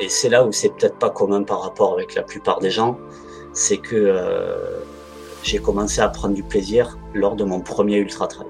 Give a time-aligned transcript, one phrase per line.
[0.00, 2.98] et c'est là où c'est peut-être pas commun par rapport avec la plupart des gens,
[3.52, 4.80] c'est que euh,
[5.42, 8.46] j'ai commencé à prendre du plaisir lors de mon premier ultra trail.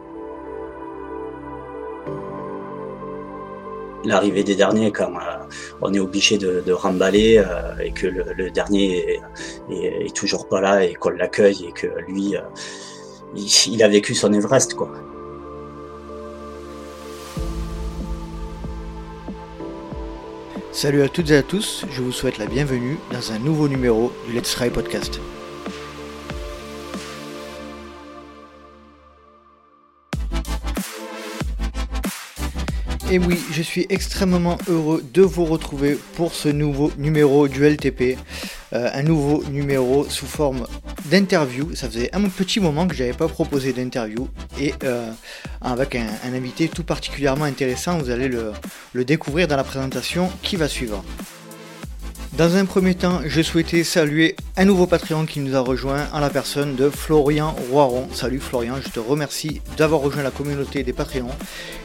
[4.05, 5.45] L'arrivée des derniers, quand euh,
[5.81, 9.21] on est obligé de, remballer euh, et que le, dernier
[9.71, 12.35] est, toujours pas là et qu'on l'accueille et que lui,
[13.35, 14.93] il, il, a vécu son Everest, quoi.
[20.81, 24.13] Salut à toutes et à tous, je vous souhaite la bienvenue dans un nouveau numéro
[24.29, 25.19] du Let's Try Podcast.
[33.11, 38.19] Et oui, je suis extrêmement heureux de vous retrouver pour ce nouveau numéro du LTP.
[38.75, 40.67] Euh, un nouveau numéro sous forme
[41.07, 41.75] d'interview.
[41.75, 44.29] Ça faisait un petit moment que je n'avais pas proposé d'interview.
[44.61, 45.11] Et euh,
[45.63, 48.53] avec un, invité tout particulièrement intéressant, vous allez le,
[48.93, 51.03] le découvrir dans la présentation qui va suivre.
[52.39, 56.21] Dans un premier temps, je souhaitais saluer un nouveau Patreon qui nous a rejoint en
[56.21, 58.07] la personne de Florian Roiron.
[58.13, 61.35] Salut Florian, je te remercie d'avoir rejoint la communauté des Patreons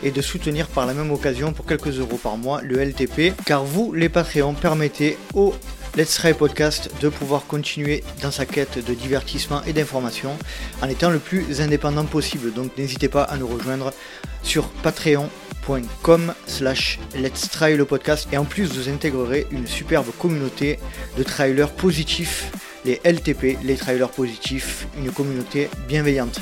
[0.04, 3.66] et de soutenir par la même occasion pour quelques euros par mois le LTP, car
[3.66, 5.56] vous, les Patreons, permettez aux
[5.96, 10.38] Let's Try Podcast de pouvoir continuer dans sa quête de divertissement et d'information
[10.82, 12.52] en étant le plus indépendant possible.
[12.52, 13.94] Donc n'hésitez pas à nous rejoindre
[14.42, 20.80] sur patreon.com slash let's try le podcast et en plus vous intégrerez une superbe communauté
[21.16, 22.52] de trailers positifs
[22.86, 26.40] les LTP, les trailers positifs, une communauté bienveillante.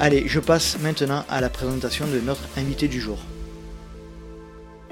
[0.00, 3.18] Allez, je passe maintenant à la présentation de notre invité du jour.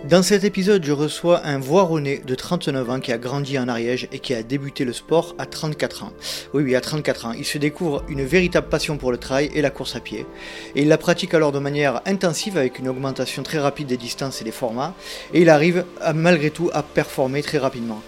[0.09, 4.09] Dans cet épisode, je reçois un voironné de 39 ans qui a grandi en Ariège
[4.11, 6.13] et qui a débuté le sport à 34 ans.
[6.55, 7.33] Oui, oui, à 34 ans.
[7.33, 10.27] Il se découvre une véritable passion pour le trail et la course à pied.
[10.75, 14.41] Et il la pratique alors de manière intensive avec une augmentation très rapide des distances
[14.41, 14.93] et des formats.
[15.35, 18.03] Et il arrive malgré tout à performer très rapidement.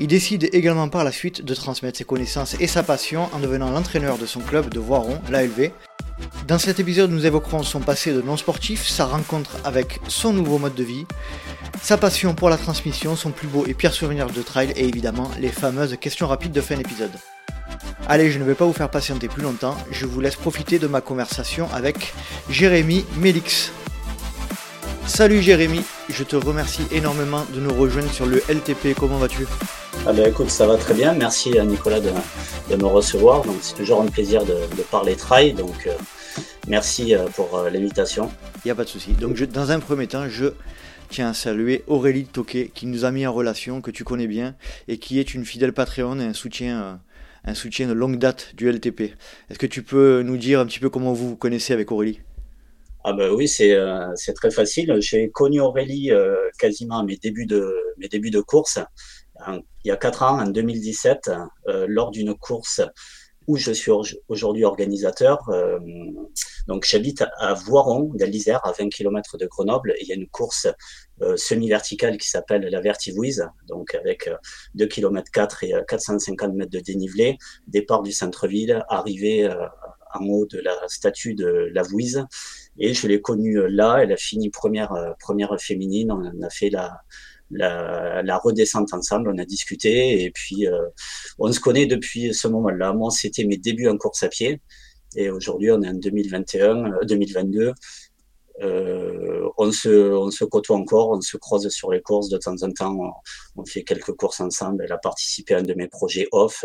[0.00, 3.70] Il décide également par la suite de transmettre ses connaissances et sa passion en devenant
[3.70, 5.70] l'entraîneur de son club de Voiron, l'ALV,
[6.46, 10.74] dans cet épisode, nous évoquerons son passé de non-sportif, sa rencontre avec son nouveau mode
[10.74, 11.06] de vie,
[11.82, 15.30] sa passion pour la transmission, son plus beau et pire souvenir de trail et évidemment
[15.40, 17.12] les fameuses questions rapides de fin d'épisode.
[18.08, 20.86] Allez, je ne vais pas vous faire patienter plus longtemps, je vous laisse profiter de
[20.86, 22.14] ma conversation avec
[22.48, 23.72] Jérémy Mélix.
[25.06, 29.46] Salut Jérémy, je te remercie énormément de nous rejoindre sur le LTP, comment vas-tu?
[30.06, 32.10] Ah ben écoute, ça va très bien, merci à Nicolas de,
[32.76, 34.56] me recevoir, donc c'est toujours un plaisir de,
[34.90, 35.92] parler trail, donc euh,
[36.66, 38.30] merci euh, pour euh, l'invitation.
[38.64, 40.46] Il n'y a pas de souci, donc dans un premier temps, je
[41.08, 44.54] tiens à saluer Aurélie Toquet qui nous a mis en relation, que tu connais bien,
[44.88, 47.00] et qui est une fidèle Patreon et un soutien
[47.46, 49.14] un soutien de longue date du LTP.
[49.48, 52.20] Est-ce que tu peux nous dire un petit peu comment vous vous connaissez avec Aurélie?
[53.04, 54.96] Ah ben oui, euh, c'est très facile.
[54.98, 58.80] J'ai connu Aurélie euh, quasiment à mes débuts de, mes débuts de course,
[59.48, 61.30] il y a quatre ans, en 2017,
[61.68, 62.80] euh, lors d'une course
[63.46, 63.90] où je suis
[64.28, 65.38] aujourd'hui organisateur.
[66.66, 70.16] donc j'habite à Voiron, dans l'Isère, à 20 km de Grenoble, et il y a
[70.16, 70.66] une course
[71.36, 74.28] semi-verticale qui s'appelle la Vertivouise, donc avec
[74.74, 79.48] 2 km 4 et 450 mètres de dénivelé, départ du centre-ville, arrivée
[80.18, 82.24] en haut de la statue de la Vouise.
[82.78, 83.98] Et je l'ai connue euh, là.
[84.02, 86.12] Elle a fini première, euh, première féminine.
[86.12, 87.00] On a fait la,
[87.50, 90.86] la, redescente ensemble, on a discuté et puis euh,
[91.38, 92.92] on se connaît depuis ce moment-là.
[92.92, 94.60] Moi, c'était mes débuts en course à pied
[95.16, 97.72] et aujourd'hui, on est en 2021, 2022
[98.62, 102.62] euh, on, se, on se côtoie encore, on se croise sur les courses de temps
[102.62, 102.96] en temps,
[103.56, 104.84] on, fait quelques courses ensemble.
[104.84, 106.64] Elle a participé à un de mes projets off.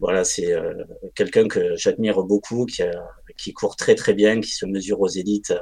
[0.00, 0.74] voilà, c'est euh,
[1.14, 2.66] quelqu'un que j'admire beaucoup,
[3.36, 5.54] qui, court très très bien, qui se mesure aux élites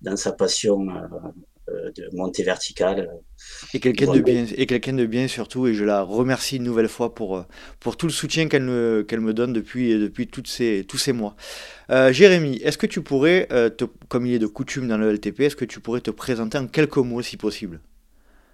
[0.00, 3.10] dans sa passion euh, euh, de montée verticale.
[3.72, 6.88] Et quelqu'un de bien, et quelqu'un de bien surtout, et je la remercie une nouvelle
[6.88, 7.42] fois pour, euh,
[7.80, 11.12] pour tout le soutien qu'elle me, qu'elle me donne depuis, depuis toutes ces, tous ces
[11.12, 11.34] mois.
[11.90, 13.46] Euh, Jérémy, est-ce que tu pourrais,
[13.76, 16.58] te, comme il est de coutume dans le LTP, est-ce que tu pourrais te présenter
[16.58, 17.80] en quelques mots si possible?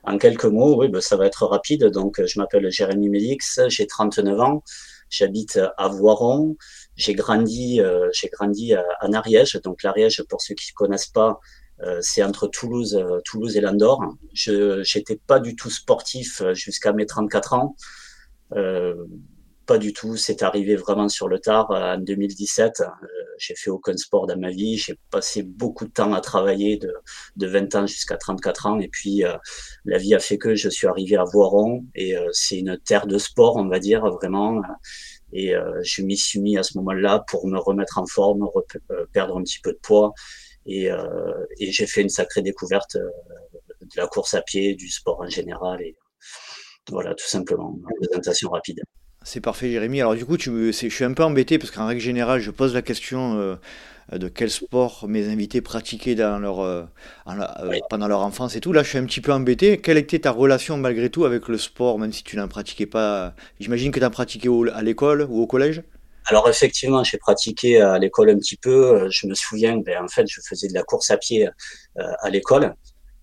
[0.05, 1.85] En quelques mots, oui, ben, ça va être rapide.
[1.87, 4.65] Donc, je m'appelle Jérémy Mélix, j'ai 39 ans,
[5.11, 6.57] j'habite à Voiron.
[6.97, 7.81] J'ai grandi,
[8.13, 9.61] j'ai grandi en Ariège.
[9.63, 11.60] Donc, l'Ariège, pour ceux qui ne connaissent pas, euh,
[12.01, 14.03] c'est entre Toulouse, euh, Toulouse et Landor.
[14.35, 17.77] Je n'étais pas du tout sportif euh, jusqu'à mes 34 ans.
[19.67, 20.17] pas du tout.
[20.17, 22.83] C'est arrivé vraiment sur le tard en 2017.
[23.39, 24.77] j'ai fait aucun sport dans ma vie.
[24.77, 26.93] J'ai passé beaucoup de temps à travailler de,
[27.37, 28.81] de 20 ans jusqu'à 34 ans.
[28.81, 29.23] Et puis,
[29.85, 31.85] la vie a fait que je suis arrivé à Voiron.
[31.95, 34.61] Et c'est une terre de sport, on va dire, vraiment.
[35.33, 35.55] Et
[35.85, 38.49] je m'y suis mis à ce moment-là pour me remettre en forme,
[39.13, 40.13] perdre un petit peu de poids
[40.71, 40.99] et, euh,
[41.59, 43.09] et j'ai fait une sacrée découverte euh,
[43.83, 45.83] de la course à pied, du sport en général.
[45.83, 45.97] Et
[46.91, 48.81] Voilà, tout simplement, une présentation rapide.
[49.23, 50.01] C'est parfait, Jérémy.
[50.01, 52.51] Alors du coup, tu me, je suis un peu embêté parce qu'en règle générale, je
[52.51, 53.57] pose la question euh,
[54.19, 56.85] de quel sport mes invités pratiquaient dans leur, euh,
[57.29, 58.73] euh, pendant leur enfance et tout.
[58.73, 59.79] Là, je suis un petit peu embêté.
[59.79, 63.35] Quelle était ta relation malgré tout avec le sport, même si tu n'en pratiquais pas?
[63.61, 65.83] J'imagine que tu en pratiquais à l'école ou au collège?
[66.31, 69.09] Alors effectivement, j'ai pratiqué à l'école un petit peu.
[69.11, 71.49] Je me souviens, ben, en fait, je faisais de la course à pied
[71.97, 72.75] à l'école.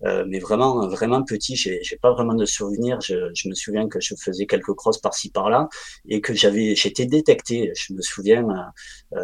[0.04, 3.00] Euh, mais vraiment, vraiment petit, j'ai, j'ai pas vraiment de souvenirs.
[3.00, 5.68] Je, je, me souviens que je faisais quelques crosses par-ci par-là
[6.08, 7.72] et que j'avais, j'étais détecté.
[7.74, 8.46] Je me souviens,
[9.14, 9.18] euh,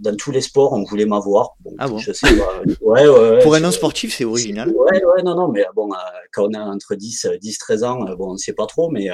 [0.00, 1.50] dans tous les sports, on voulait m'avoir.
[1.60, 2.62] Bon, ah bon je sais pas.
[2.80, 4.68] Ouais, ouais, Pour un non sportif, c'est original.
[4.68, 5.96] Ouais, ouais, non, non, mais bon, euh,
[6.32, 9.08] quand on a entre 10, 10, 13 ans, euh, bon, on sait pas trop, mais,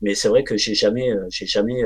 [0.00, 1.82] mais c'est vrai que j'ai jamais, j'ai jamais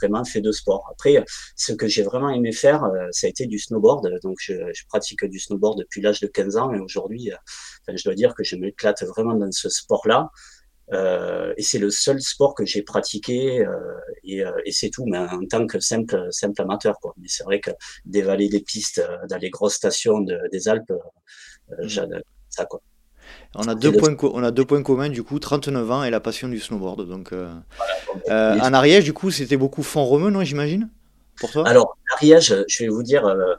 [0.00, 0.86] vraiment fait de sport.
[0.90, 1.22] Après,
[1.56, 4.08] ce que j'ai vraiment aimé faire, ça a été du snowboard.
[4.22, 7.30] Donc, je, je pratique du snowboard depuis l'âge de 15 ans et aujourd'hui,
[7.94, 10.30] je dois dire que je m'éclate vraiment dans ce sport-là.
[10.92, 13.74] Euh, et c'est le seul sport que j'ai pratiqué euh,
[14.22, 17.12] et, euh, et c'est tout, mais en tant que simple simple amateur quoi.
[17.18, 17.70] Mais c'est vrai que
[18.04, 21.88] dévaler des pistes dans les grosses stations de, des Alpes, euh, mmh.
[21.88, 22.80] j'adore ça quoi.
[23.56, 26.20] On a, deux points on a deux points communs, du coup, 39 ans et la
[26.20, 27.08] passion du snowboard.
[27.08, 30.88] Donc, en Ariège, du coup, c'était beaucoup fond romeu, non, j'imagine?
[31.64, 33.54] Alors, l'Ariège, je vais vous dire, euh,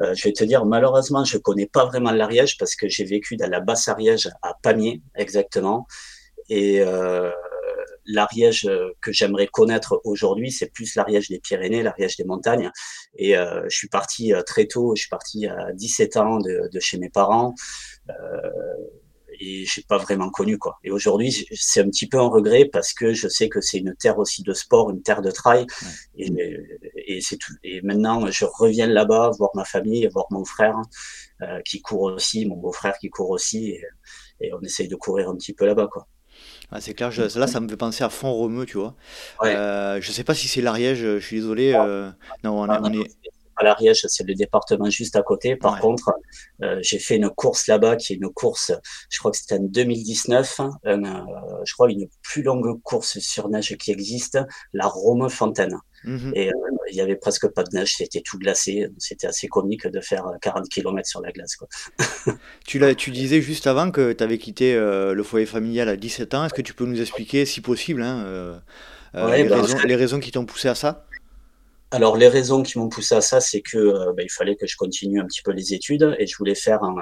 [0.00, 3.36] euh, je vais te dire, malheureusement, je connais pas vraiment l'Ariège parce que j'ai vécu
[3.36, 5.86] dans la basse Ariège à Pamiers, exactement.
[6.48, 7.30] Et euh,
[8.06, 8.68] l'Ariège
[9.00, 12.70] que j'aimerais connaître aujourd'hui, c'est plus l'Ariège des Pyrénées, l'Ariège des montagnes.
[13.16, 16.98] Et je suis parti très tôt, je suis parti à 17 ans de, de chez
[16.98, 17.54] mes parents
[19.40, 20.78] et j'ai pas vraiment connu quoi.
[20.84, 23.94] Et aujourd'hui, c'est un petit peu un regret parce que je sais que c'est une
[23.96, 25.66] terre aussi de sport, une terre de trail,
[26.16, 26.30] et,
[27.06, 27.54] et c'est tout.
[27.64, 30.76] Et maintenant, je reviens là-bas voir ma famille, voir mon frère
[31.42, 33.82] euh, qui court aussi, mon beau-frère qui court aussi, et,
[34.40, 36.06] et, on essaye de courir un petit peu là-bas quoi.
[36.70, 38.94] Ah, c'est clair, là ça me fait penser à Font Romeu, tu vois.
[39.42, 39.56] Ouais.
[39.56, 41.72] Euh, je sais pas si c'est l'Ariège, je suis désolé.
[41.74, 42.10] Euh,
[42.44, 43.10] non, on, ah, on est
[43.60, 45.54] à l'Ariège, c'est le département juste à côté.
[45.54, 46.12] Par contre,
[46.62, 48.72] euh, j'ai fait une course là-bas qui est une course,
[49.10, 50.96] je crois que c'était en 2019, hein, euh,
[51.64, 54.38] je crois une plus longue course sur neige qui existe,
[54.72, 55.78] la Rome Fontaine.
[56.04, 56.32] Mhm.
[56.34, 56.52] Et euh,
[56.90, 58.88] il y avait presque pas de neige, c'était tout glacé.
[58.96, 61.56] C'était assez comique de faire 40 km sur la glace.
[61.56, 61.68] Quoi.
[62.66, 66.46] tu, tu disais juste avant que tu avais quitté le foyer familial à 17 ans.
[66.46, 68.62] Est-ce que tu peux nous expliquer, si possible, hein,
[69.14, 71.04] les, ben, raisons, les raisons qui t'ont poussé à ça?
[71.92, 74.66] Alors les raisons qui m'ont poussé à ça, c'est que euh, ben, il fallait que
[74.66, 76.94] je continue un petit peu les études et je voulais faire un,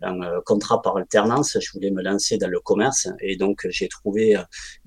[0.00, 1.58] un, euh, contrat par alternance.
[1.60, 4.36] Je voulais me lancer dans le commerce et donc j'ai trouvé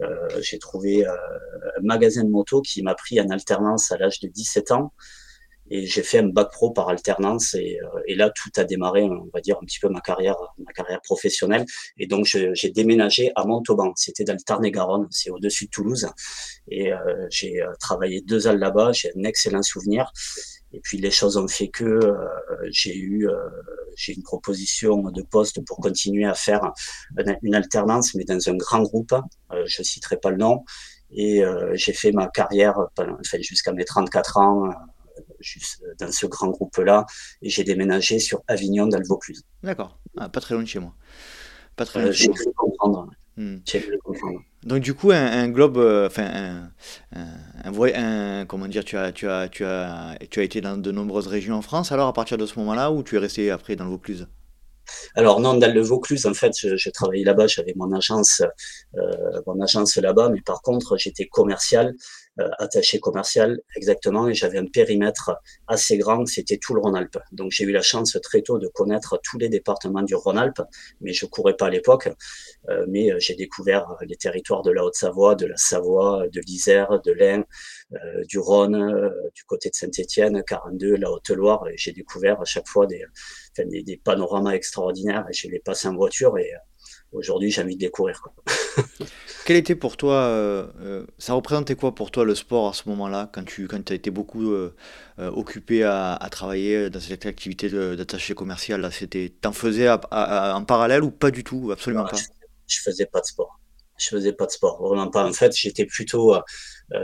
[0.02, 4.28] euh, j'ai trouvé un magasin de moto qui m'a pris en alternance à l'âge de
[4.28, 4.94] 17 ans
[5.70, 9.04] et j'ai fait un bac pro par alternance et, euh, et, là tout a démarré
[9.04, 11.66] on va dire un petit peu ma carrière ma carrière professionnelle.
[11.98, 13.94] Et donc j'ai déménagé à Montauban.
[13.96, 16.08] C'était dans le Tarn-et-Garonne c'est au-dessus de Toulouse.
[16.70, 18.92] Et euh, j'ai euh, travaillé deux ans là-bas.
[18.92, 20.12] J'ai un excellent souvenir.
[20.72, 22.16] Et puis les choses ont fait que euh,
[22.70, 23.28] j'ai eu
[23.96, 26.74] j'ai une proposition de poste pour continuer à faire
[27.44, 29.16] une alternance mais dans un grand groupe.
[29.66, 30.64] Je citerai pas le nom.
[31.12, 31.44] Et
[31.76, 34.70] j'ai fait ma carrière enfin, jusqu'à mes 34 ans
[35.46, 37.06] juste dans ce grand groupe-là,
[37.42, 39.44] et j'ai déménagé sur Avignon dans le Vaucluse.
[39.64, 40.94] D'accord, ah, pas très loin de chez moi.
[41.76, 42.38] Pas très loin de chez moi.
[42.56, 43.10] Comprendre.
[43.38, 43.58] Hmm.
[44.64, 46.72] Donc du coup, un, globe, euh, enfin
[47.12, 47.32] un,
[47.66, 51.28] un, comment dire, tu as, tu as, tu as, tu as été dans de nombreuses
[51.28, 51.92] régions en France.
[51.92, 54.28] Alors à partir de ce moment-là, où tu es resté après dans le Vaucluse?
[55.16, 58.42] Alors non, dans le Vaucluse, en fait, j'ai travaillé là-bas, j'avais mon agence,
[58.96, 61.94] euh, mon agence là-bas, mais par contre, j'étais commercial euh,
[62.60, 65.32] attaché commercial exactement, et j'avais un périmètre
[65.68, 67.18] assez grand, c'était tout le Rhône-Alpes.
[67.32, 70.62] Donc j'ai eu la chance très tôt de connaître tous les départements du Rhône-Alpes,
[71.02, 72.10] mais je courais pas à l'époque.
[72.70, 77.00] Euh, mais euh, j'ai découvert les territoires de la Haute-Savoie, de la Savoie, de l'Isère,
[77.02, 77.44] de l'Ain,
[78.28, 82.88] du Rhône, du côté de Saint-Étienne, 42, la Haute-Loire, et j'ai découvert à chaque fois
[82.88, 83.04] des,
[83.58, 86.52] des, des panoramas extraordinaires, et je les passé en voiture, et
[87.16, 88.22] aujourd'hui j'ai envie de découvrir.
[88.22, 88.34] Quoi.
[89.46, 92.90] Quel était pour toi, euh, euh, ça représentait quoi pour toi le sport à ce
[92.90, 94.74] moment-là, quand tu quand as été beaucoup euh,
[95.20, 101.12] occupé à, travailler dans cette activité d'attaché commercial là, c'était, T'en faisais en parallèle ou
[101.12, 102.18] pas du tout, absolument pas?
[102.66, 103.60] je, faisais pas de sport.
[104.00, 105.24] Je faisais pas de sport, vraiment pas.
[105.24, 106.36] En fait, j'étais plutôt,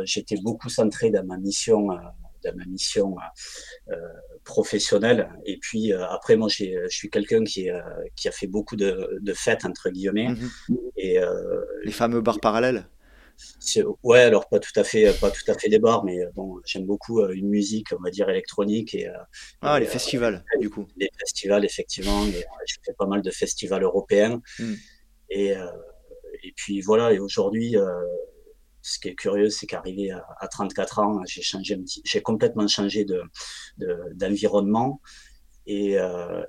[0.03, 1.89] j'étais beaucoup centré dans ma mission
[2.43, 3.15] de ma mission
[4.51, 5.29] euh, professionnelle.
[5.45, 7.79] Et puis euh, après, moi, je suis quelqu'un qui, euh,
[8.15, 10.29] qui a fait beaucoup de, de fêtes entre guillemets.
[10.29, 10.77] Mhm.
[10.97, 11.19] Et
[11.83, 12.85] les fameux bars parallèles.
[14.03, 16.85] Ouais, alors pas tout à fait, pas tout à fait des bars, mais bon, j'aime
[16.85, 19.09] beaucoup une musique, on va dire électronique et.
[19.61, 20.85] ah, les festivals, du coup.
[20.97, 22.23] Les festivals, effectivement.
[22.27, 24.41] Et, je fais pas mal de festivals européens.
[24.59, 24.73] Mm.
[25.31, 25.53] Et
[26.43, 27.75] et puis voilà, et aujourd'hui,
[28.81, 33.21] ce qui est curieux, c'est qu'arrivé à, 34 ans, j'ai changé, j'ai complètement changé de,
[34.13, 35.01] d'environnement.
[35.67, 35.91] Et,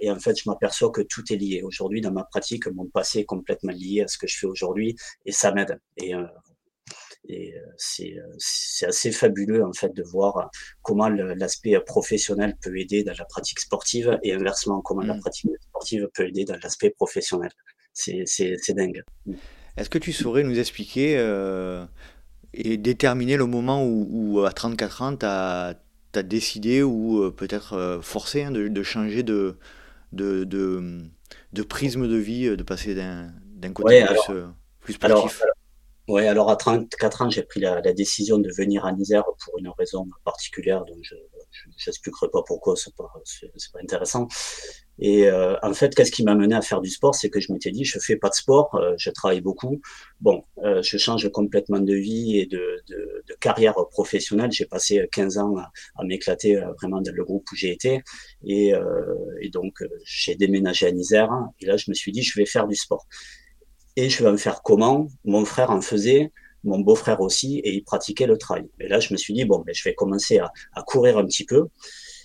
[0.00, 1.62] et, en fait, je m'aperçois que tout est lié.
[1.62, 4.96] Aujourd'hui, dans ma pratique, mon passé est complètement lié à ce que je fais aujourd'hui
[5.26, 5.78] et ça m'aide.
[5.98, 6.14] Et,
[7.28, 10.50] et c'est, c'est assez fabuleux, en fait, de voir
[10.82, 15.20] comment l'aspect professionnel peut aider dans la pratique sportive et inversement, comment la mmh.
[15.20, 17.50] pratique sportive peut aider dans l'aspect professionnel.
[17.92, 19.02] C'est dingue.
[19.76, 21.16] Est-ce que tu saurais nous expliquer
[22.54, 25.74] et déterminer le moment où, à 34 ans, tu as,
[26.22, 29.56] décidé ou euh, peut-être euh, forcé hein, de, changer de,
[30.12, 34.04] de, de, prisme de vie, euh, de passer d'un côté
[34.80, 35.42] plus, sportif?
[36.08, 39.70] Oui, alors à 34 ans, j'ai pris la, décision de venir à Isère pour une
[39.78, 41.14] raison particulière, donc je
[41.86, 43.12] n'expliquerai pas pourquoi, c'est pas,
[43.72, 44.28] pas intéressant.
[44.98, 47.52] Et euh, en fait, qu'est-ce qui m'a mené à faire du sport C'est que je
[47.52, 49.80] m'étais dit, je fais pas de sport, euh, je travaille beaucoup.
[50.20, 54.52] Bon, euh, je change complètement de vie et de, de, carrière professionnelle.
[54.52, 58.02] J'ai passé 15 ans à, à m'éclater vraiment dans le groupe où j'ai été.
[58.44, 58.72] Et,
[59.40, 61.30] et donc, j'ai déménagé à Isère.
[61.60, 63.06] Et là, je me suis dit, je vais faire du sport.
[63.96, 65.08] Et je vais en faire comment?
[65.24, 66.30] Mon frère en faisait
[66.64, 68.64] mon beau-frère aussi, et il pratiquait le trail.
[68.80, 71.24] Et là, je me suis dit, bon, ben, je vais commencer à, à courir un
[71.24, 71.68] petit peu.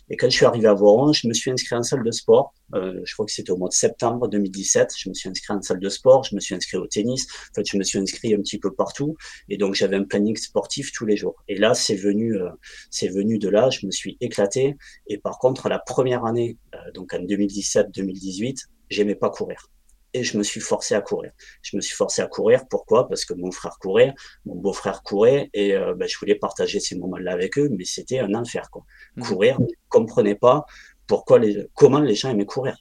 [0.09, 2.53] Et quand je suis arrivé à Voron, je me suis inscrit en salle de sport.
[2.75, 4.93] Euh, je crois que c'était au mois de septembre 2017.
[4.97, 7.27] Je me suis inscrit en salle de sport, je me suis inscrit au tennis.
[7.51, 9.17] En fait, je me suis inscrit un petit peu partout.
[9.49, 11.35] Et donc, j'avais un planning sportif tous les jours.
[11.49, 12.49] Et là, c'est venu, euh,
[12.89, 13.69] c'est venu de là.
[13.69, 14.77] Je me suis éclaté.
[15.07, 19.69] Et par contre, la première année, euh, donc en 2017-2018, j'aimais pas courir
[20.13, 21.31] et je me suis forcé à courir.
[21.61, 22.67] Je me suis forcé à courir.
[22.69, 23.07] Pourquoi?
[23.07, 24.13] Parce que mon frère courait,
[24.45, 28.19] mon beau-frère courait, et euh, ben, je voulais partager ces moments-là avec eux, mais c'était
[28.19, 28.69] un enfer.
[28.71, 28.83] Quoi.
[29.15, 29.21] Mmh.
[29.23, 30.65] Courir, je ne comprenais pas
[31.07, 32.77] pourquoi les, comment les gens aimaient courir.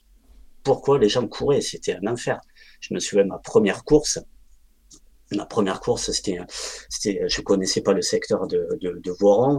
[0.63, 2.39] Pourquoi les gens couraient C'était un enfer.
[2.81, 4.19] Je me souviens ma première course.
[5.33, 6.39] Ma première course, c'était,
[6.87, 9.01] c'était, je connaissais pas le secteur de, de.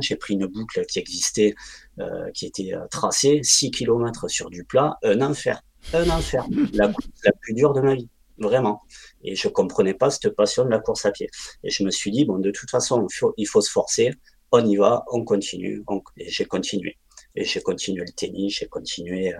[0.01, 1.55] J'ai pris une boucle qui existait,
[1.99, 6.93] euh, qui était euh, tracée, 6 km sur du plat, un enfer un enfer, la
[7.25, 8.09] la plus dure de ma vie,
[8.39, 8.83] vraiment.
[9.23, 11.29] Et je comprenais pas cette passion de la course à pied.
[11.65, 13.07] Et je me suis dit, bon, de toute façon,
[13.37, 14.13] il faut, se forcer,
[14.53, 15.83] on y va, on continue.
[16.17, 16.97] et j'ai continué.
[17.35, 19.39] Et j'ai continué le tennis, j'ai continué, euh,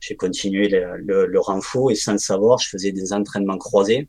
[0.00, 1.40] j'ai continué le, le,
[1.90, 4.08] et sans le savoir, je faisais des entraînements croisés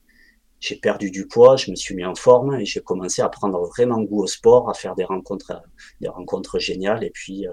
[0.61, 3.59] j'ai perdu du poids, je me suis mis en forme et j'ai commencé à prendre
[3.67, 5.59] vraiment goût au sport, à faire des rencontres,
[5.99, 7.03] des rencontres géniales.
[7.03, 7.51] Et puis, euh,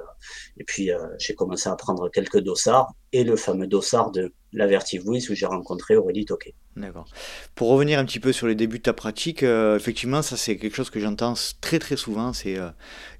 [0.58, 4.66] et puis euh, j'ai commencé à prendre quelques dossards et le fameux dossard de la
[4.66, 6.54] Vertivois où j'ai rencontré Aurélie Toquet.
[6.76, 7.06] D'accord.
[7.54, 10.56] Pour revenir un petit peu sur les débuts de ta pratique, euh, effectivement, ça c'est
[10.56, 12.32] quelque chose que j'entends très très souvent.
[12.32, 12.68] C'est euh,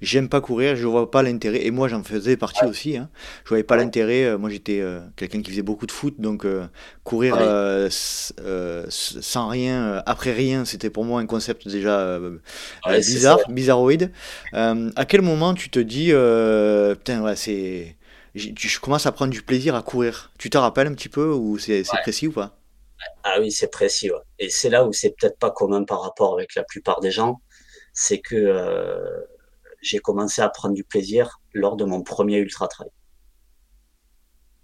[0.01, 1.65] j'aime pas courir, je vois pas l'intérêt.
[1.65, 2.95] Et moi j'en faisais partie aussi.
[2.95, 3.09] Hein.
[3.43, 4.25] Je voyais pas l'intérêt.
[4.25, 4.81] Euh, moi j'étais
[5.17, 6.47] quelqu'un qui faisait beaucoup de foot, donc
[7.03, 7.35] courir
[7.89, 12.19] sans rien, après rien, c'était pour moi un concept déjà
[12.87, 14.11] bizarre, bizarroïde.
[14.53, 16.11] à quel moment tu te dis,
[16.97, 17.97] putain, ouais, c'est
[18.35, 20.31] je commence à prendre du plaisir à courir.
[20.37, 22.59] Tu te rappelles un petit peu ou c'est précis ou pas?
[23.23, 24.09] Ah oui, c'est précis.
[24.39, 27.41] Et c'est là où c'est peut-être pas commun par rapport avec la plupart des gens.
[27.93, 29.21] C'est que euh,
[29.81, 32.89] j'ai commencé à prendre du plaisir lors de mon premier ultra trail.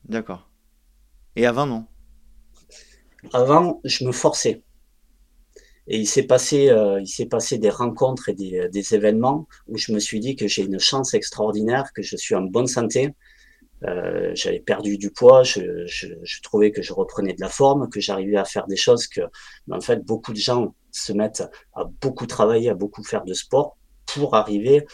[0.05, 0.49] D'accord.
[1.35, 1.85] Et avant, non?
[3.33, 4.63] Avant, je me forçais.
[5.87, 9.77] Et il s'est passé, euh, il s'est passé des rencontres et des, des, événements où
[9.77, 13.13] je me suis dit que j'ai une chance extraordinaire, que je suis en bonne santé,
[13.87, 15.61] euh, j'avais perdu du poids, je,
[16.43, 19.21] trouvais que je reprenais de la forme, que j'arrivais à faire des choses que,
[19.71, 23.77] en fait, beaucoup de gens se mettent à beaucoup travailler, à beaucoup faire de sport
[24.05, 24.85] pour arriver,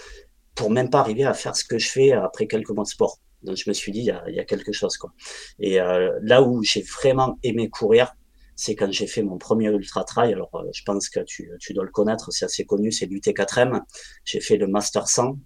[0.55, 3.19] pour même pas arriver à faire ce que je fais après quelques mois de sport.
[3.43, 5.12] Donc je me suis dit, il y a, il y a quelque chose quoi.
[5.60, 8.13] Et euh, là où j'ai vraiment aimé courir,
[8.55, 10.33] c'est quand j'ai fait mon premier ultra trail.
[10.33, 13.81] Alors euh, je pense que tu, tu dois le connaître, c'est assez connu, c'est l'UT4M.
[14.25, 15.38] J'ai fait le Master 100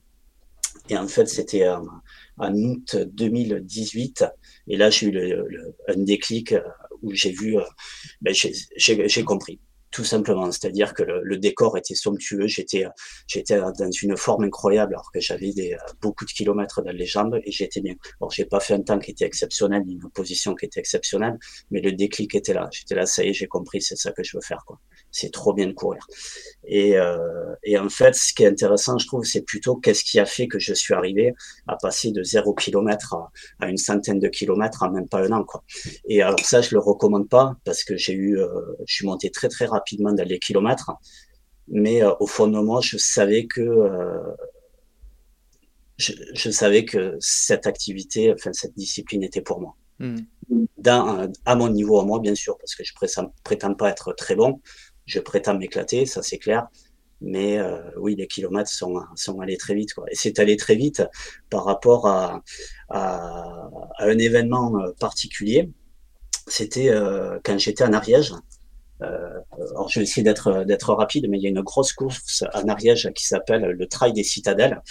[0.89, 1.65] et en fait, c'était
[2.37, 4.25] en, août 2018.
[4.67, 6.55] Et là, j'ai eu le, un déclic
[7.01, 7.63] où j'ai vu, euh,
[8.21, 9.59] ben, j'ai compris
[9.95, 10.51] tout simplement.
[10.51, 12.47] C'est-à-dire que le, décor était somptueux.
[12.47, 12.85] J'étais,
[13.27, 17.05] j'étais dans une forme incroyable alors que j'avais des, euh, beaucoup de kilomètres dans les
[17.05, 17.95] jambes et j'étais bien.
[18.19, 21.39] Alors, j'ai pas fait un temps qui était exceptionnel, une position qui était exceptionnelle,
[21.71, 22.67] mais le déclic était là.
[22.73, 24.81] J'étais là, ça y est, j'ai compris, c'est ça que je veux faire, quoi.
[25.11, 26.05] C'est trop bien de courir.
[26.65, 30.19] Et, euh, et en fait, ce qui est intéressant, je trouve, c'est plutôt qu'est-ce qui
[30.19, 31.33] a fait que je suis arrivé
[31.67, 33.15] à passer de zéro kilomètre
[33.61, 35.63] à, une centaine de kilomètres en même pas un an, quoi.
[36.09, 38.49] Et alors ça, je le recommande pas parce que j'ai eu, euh,
[38.85, 40.91] je suis monté très très rapidement rapidement dans les kilomètres.
[41.67, 44.33] Mais euh, au fond de moi, je savais que euh,
[45.97, 49.75] je, savais que cette activité, enfin cette discipline était pour moi.
[49.97, 50.17] Hmm.
[51.45, 54.35] à mon niveau à moi, bien sûr, parce que je prétends, prétends pas être très
[54.35, 54.61] bon.
[55.05, 56.67] je prétends m'éclater, ça c'est clair.
[57.21, 59.93] Mais euh, oui, les kilomètres sont, sont allés très vite.
[59.93, 60.05] Quoi.
[60.11, 61.01] Et c'est allé très vite
[61.49, 62.43] par rapport à,
[62.89, 65.71] à, à un événement euh, particulier.
[66.47, 68.33] C'était euh, quand j'étais en Ariège.
[69.01, 72.43] Euh, alors je vais essayer d'être d'être rapide, mais il y a une grosse course
[72.53, 74.81] en Ariège qui s'appelle le Trail des Citadelles.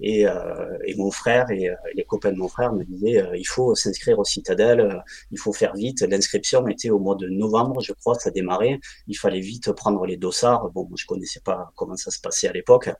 [0.00, 3.46] Et, euh, et, mon frère et, les copains de mon frère me disaient euh, il
[3.46, 4.94] faut s'inscrire au Citadel, euh,
[5.30, 6.02] il faut faire vite.
[6.02, 8.78] L'inscription était au mois de novembre, je crois, ça démarrait.
[9.06, 10.70] Il fallait vite prendre les dossards.
[10.70, 12.90] Bon, je connaissais pas comment ça se passait à l'époque.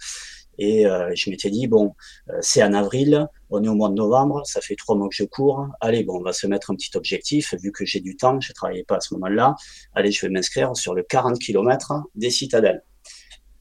[0.59, 1.95] Et euh, je m'étais dit, bon,
[2.41, 5.25] c'est en avril, on est au mois de novembre, ça fait trois mois que je
[5.25, 5.67] cours.
[5.81, 8.53] Allez, bon, on va se mettre un petit objectif, vu que j'ai du temps, je
[8.53, 9.55] travaillais pas à ce moment-là.
[9.95, 12.83] Allez, je vais m'inscrire sur le 40 km des citadelles.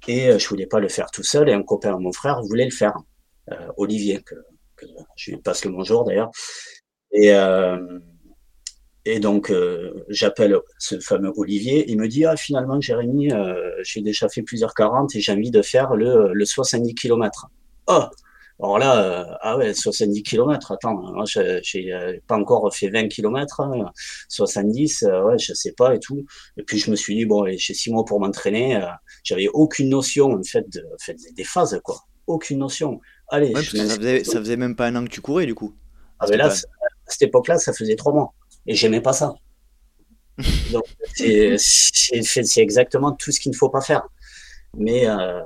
[0.07, 2.65] Et je voulais pas le faire tout seul, et un copain de mon frère voulait
[2.65, 2.97] le faire.
[3.51, 4.35] Euh, Olivier, que,
[5.15, 6.31] je lui passe le bonjour d'ailleurs.
[7.11, 7.99] Et, euh,
[9.09, 11.85] et donc, euh, j'appelle ce fameux Olivier.
[11.89, 13.29] Il me dit, ah, finalement, Jérémy,
[13.83, 17.47] j'ai déjà fait plusieurs 40 et j'ai envie de faire le, le 70 km.
[17.87, 18.03] Oh
[18.59, 23.61] alors là, ah ouais, 70 km, attends, moi, j'ai pas encore fait 20 km,
[24.29, 26.25] 70, ouais, je sais pas et tout.
[26.57, 28.81] Et puis, je me suis dit, bon, j'ai six mois pour m'entraîner,
[29.23, 31.97] j'avais aucune notion, en fait, de, en fait, des phases, quoi.
[32.25, 32.99] Aucune notion.
[33.29, 33.61] Allez, ça,
[34.39, 35.75] faisait, même pas un an que tu courais du coup.
[36.19, 36.55] Ah, là, à
[37.05, 38.33] cette époque-là, ça faisait trois mois.
[38.67, 39.35] Et j'aimais pas ça.
[40.71, 41.57] Donc, c'est
[42.57, 44.07] exactement tout ce qu'il ne faut pas faire.
[44.77, 45.41] Mais euh,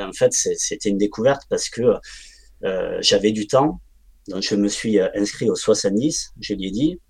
[0.00, 1.96] en fait, c'était une découverte parce que
[2.64, 3.80] euh, j'avais du temps.
[4.28, 7.00] Donc, je me suis euh, inscrit au 70, je lui ai dit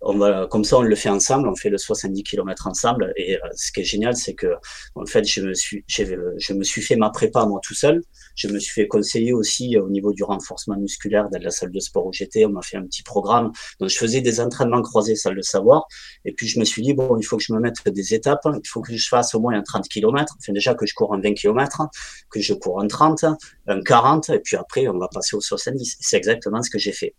[0.00, 3.12] on va, comme ça, on le fait ensemble, on fait le 70 km ensemble.
[3.16, 4.54] Et euh, ce qui est génial, c'est que,
[4.94, 8.02] en fait, je me suis, je me suis fait ma prépa moi tout seul.
[8.36, 11.80] Je me suis fait conseiller aussi au niveau du renforcement musculaire dans la salle de
[11.80, 12.44] sport où j'étais.
[12.44, 13.50] On m'a fait un petit programme.
[13.80, 15.86] Donc, je faisais des entraînements croisés, ça le savoir.
[16.24, 18.46] Et puis, je me suis dit, bon, il faut que je me mette des étapes.
[18.46, 20.36] Il faut que je fasse au moins un 30 km.
[20.38, 21.82] Enfin, déjà que je cours en 20 km,
[22.30, 23.24] que je cours en 30,
[23.66, 24.30] un 40.
[24.30, 25.96] Et puis après, on va passer au 70.
[26.00, 27.14] C'est exactement ce que j'ai fait.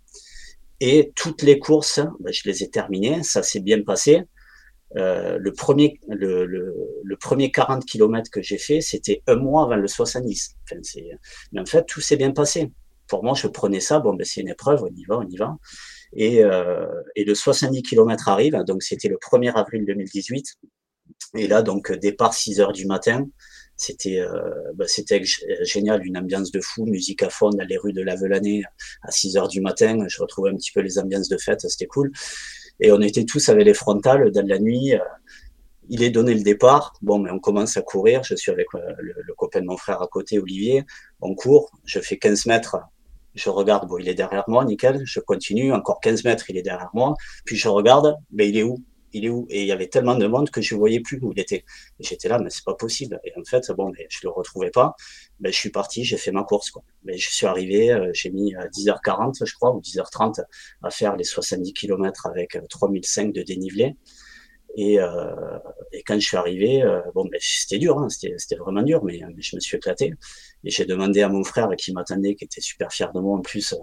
[0.81, 4.23] Et toutes les courses, ben, je les ai terminées, ça s'est bien passé.
[4.95, 9.63] Euh, le, premier, le, le, le, premier 40 km que j'ai fait, c'était un mois
[9.63, 10.55] avant le 70.
[10.63, 10.81] Enfin,
[11.51, 12.71] mais en fait, tout s'est bien passé.
[13.07, 15.37] Pour moi, je prenais ça, bon, ben, c'est une épreuve, on y va, on y
[15.37, 15.57] va.
[16.13, 20.55] Et, euh, et le 70 km arrive, donc c'était le 1er avril 2018.
[21.35, 23.27] Et là, donc, départ 6 heures du matin.
[23.79, 25.21] C'était euh, bah, c'était
[25.61, 28.63] génial, une ambiance de fou, musique à fond dans les rues de Lavelanet
[29.03, 30.05] à 6 heures du matin.
[30.09, 32.11] Je retrouvais un petit peu les ambiances de fête, c'était cool.
[32.81, 34.95] Et on était tous avec les frontales dans la nuit.
[34.95, 34.99] Euh,
[35.87, 36.93] il est donné le départ.
[37.01, 38.21] Bon, mais on commence à courir.
[38.23, 40.83] Je suis avec euh, le, le, copain de mon frère à côté, Olivier.
[41.21, 41.71] On court.
[41.85, 42.77] Je fais 15 mètres.
[43.33, 43.87] Je regarde.
[43.87, 45.01] Bon, il est derrière moi, nickel.
[45.05, 45.71] Je continue.
[45.71, 47.13] Encore 15 mètres, il est derrière moi.
[47.45, 48.17] Puis je regarde.
[48.33, 48.83] Mais il est où?
[49.13, 49.45] Il est où?
[49.49, 51.65] Et il y avait tellement de monde que je voyais plus où il était.
[51.99, 53.19] J'étais là, mais c'est pas possible.
[53.23, 54.95] Et en fait, bon, mais je le retrouvais pas.
[55.39, 56.71] Mais je suis parti, j'ai fait ma course.
[57.03, 60.41] Mais je suis arrivé, euh, j'ai mis 10h40, euh, je crois, ou 10h30
[60.83, 63.95] à faire les 70 km avec 3005 euh, de dénivelé.
[64.75, 65.57] Et, euh,
[65.91, 69.19] et, quand je suis arrivé, euh, bon, ben, c'était dur, hein, c'était vraiment dur, mais,
[69.37, 70.13] je me suis éclaté.
[70.63, 73.41] Et j'ai demandé à mon frère qui m'attendait, qui était super fier de moi en
[73.41, 73.77] plus euh,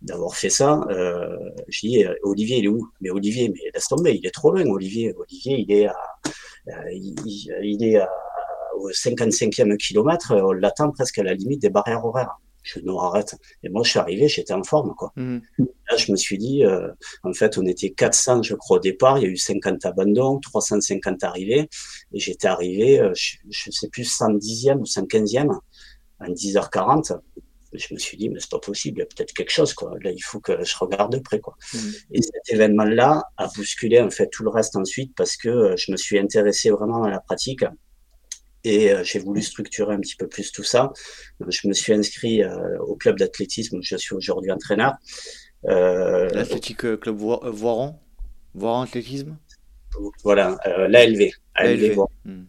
[0.00, 0.80] d'avoir fait ça.
[0.90, 1.36] Euh,
[1.68, 2.88] j'ai dit Olivier, il est où?
[3.00, 4.64] Mais Olivier, mais laisse tomber, il est trop loin.
[4.66, 5.96] Olivier, Olivier, il est à,
[6.92, 7.14] il,
[7.62, 8.08] il, est à,
[8.76, 10.34] au 55e kilomètre.
[10.34, 12.38] On l'attend presque à la limite des barrières horaires.
[12.62, 13.36] Je non, arrête.
[13.62, 15.12] Et moi, je suis arrivé, j'étais en forme, quoi.
[15.16, 15.38] Mmh.
[15.58, 16.88] Là, je me suis dit, euh,
[17.24, 19.18] en fait, on était 400, je crois, au départ.
[19.18, 21.68] Il y a eu 50 abandons, 350 arrivés.
[22.12, 25.58] Et j'étais arrivé, euh, je, je, sais plus, 110e ou 115e,
[26.20, 27.18] en 10h40.
[27.72, 29.94] Je me suis dit, mais c'est pas possible, il y a peut-être quelque chose, quoi.
[30.02, 31.56] Là, il faut que je regarde de près, quoi.
[31.72, 31.78] Mmh.
[32.12, 35.90] Et cet événement-là a bousculé, en fait, tout le reste ensuite parce que euh, je
[35.90, 37.64] me suis intéressé vraiment à la pratique.
[38.64, 40.92] Et euh, j'ai voulu structurer un petit peu plus tout ça.
[41.46, 44.94] Je me suis inscrit euh, au club d'athlétisme où je suis aujourd'hui entraîneur.
[45.66, 47.98] Euh, L'athlétique Club Voiron
[48.54, 49.36] Voiron Athlétisme
[50.22, 51.30] Voilà, l'ALV.
[51.54, 51.96] ALV.
[52.24, 52.44] Hmm.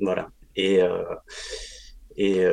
[0.00, 0.30] Voilà.
[0.56, 0.80] Et,
[2.16, 2.44] et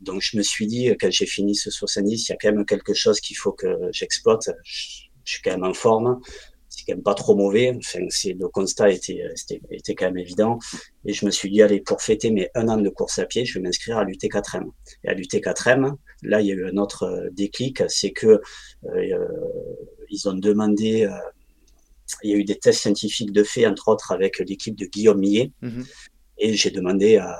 [0.00, 2.66] donc je me suis dit, quand j'ai fini ce 70, il y a quand même
[2.66, 4.50] quelque chose qu'il faut que j'exploite.
[4.64, 6.20] Je, je suis quand même en forme
[6.80, 7.72] c'est quand même pas trop mauvais.
[7.76, 9.22] Enfin, le constat était,
[9.70, 10.58] était, quand même évident.
[11.04, 13.44] Et je me suis dit, allez, pour fêter mes un an de course à pied,
[13.44, 14.70] je vais m'inscrire à l'UT4M.
[15.04, 18.40] Et à l'UT4M, là, il y a eu un autre euh, déclic, c'est que
[18.84, 19.28] euh,
[20.10, 21.10] ils ont demandé, euh,
[22.22, 25.18] il y a eu des tests scientifiques de fait, entre autres avec l'équipe de Guillaume
[25.18, 25.52] Millet.
[25.62, 25.86] Mm-hmm.
[26.40, 27.38] Et j'ai demandé à,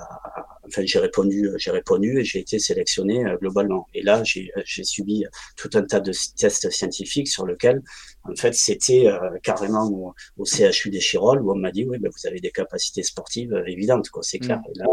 [0.69, 3.87] enfin, j'ai répondu, j'ai répondu et j'ai été sélectionné globalement.
[3.95, 5.25] Et là, j'ai subi
[5.57, 7.83] tout un tas de tests scientifiques sur lesquels,
[8.25, 9.11] en fait, c'était
[9.43, 13.03] carrément au, CHU des Chirolles où on m'a dit, oui, ben, vous avez des capacités
[13.03, 14.59] sportives évidentes, quoi, c'est clair.
[14.59, 14.71] Mm.
[14.71, 14.87] Et là,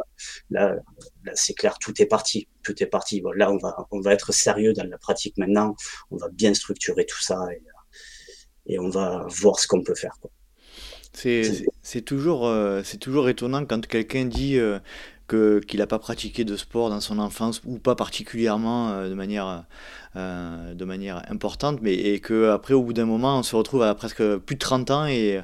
[0.49, 0.75] là,
[1.25, 3.21] là c'est clair, tout est parti, tout est parti.
[3.21, 5.75] Bon, là, on va, on va être sérieux dans la pratique maintenant.
[6.11, 7.61] On va bien structurer tout ça et,
[8.73, 10.17] et on va voir ce qu'on peut faire.
[10.21, 10.31] Quoi.
[11.81, 14.79] C'est toujours, euh, c'est toujours étonnant quand quelqu'un dit euh,
[15.27, 19.13] que qu'il n'a pas pratiqué de sport dans son enfance ou pas particulièrement euh, de
[19.13, 19.65] manière
[20.15, 23.93] de manière importante, mais et que après au bout d'un moment on se retrouve à
[23.93, 25.41] presque plus de 30 ans et,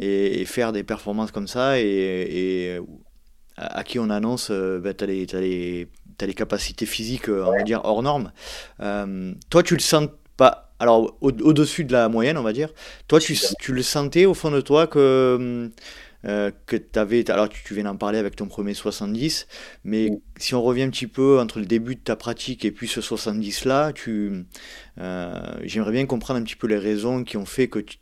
[0.00, 2.80] et, faire des performances comme ça et, et
[3.58, 5.86] à, qui on annonce ben, tu as, les,
[6.18, 8.32] les, capacités physiques on va dire hors normes.
[8.78, 12.72] toi tu le sens pas alors au-dessus de la moyenne, on va dire.
[13.08, 15.70] Toi, tu, tu, le sentais au fond de toi que,
[16.26, 17.28] euh, que tu avais.
[17.30, 19.46] Alors, tu, viens d'en parler avec ton premier 70,
[19.84, 22.88] mais si on revient un petit peu entre le début de ta pratique et puis
[22.88, 24.44] ce 70-là, tu,
[24.98, 27.98] euh, j'aimerais bien comprendre un petit peu les raisons qui ont fait que tu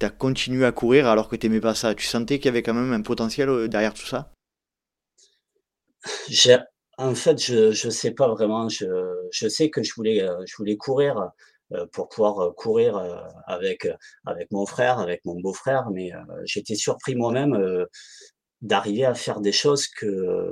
[0.00, 1.94] as continué à courir alors que tu n'aimais pas ça.
[1.94, 4.32] Tu sentais qu'il y avait quand même un potentiel euh, derrière tout ça?
[6.96, 8.68] En fait, je ne sais pas vraiment.
[8.68, 8.86] Je,
[9.30, 11.30] je, sais que je voulais, je voulais courir
[11.92, 13.88] pour pouvoir euh, courir euh, avec,
[14.26, 16.10] avec mon frère, avec mon beau-frère, mais
[16.44, 17.86] j'étais surpris moi-même
[18.60, 20.50] d'arriver à faire des choses que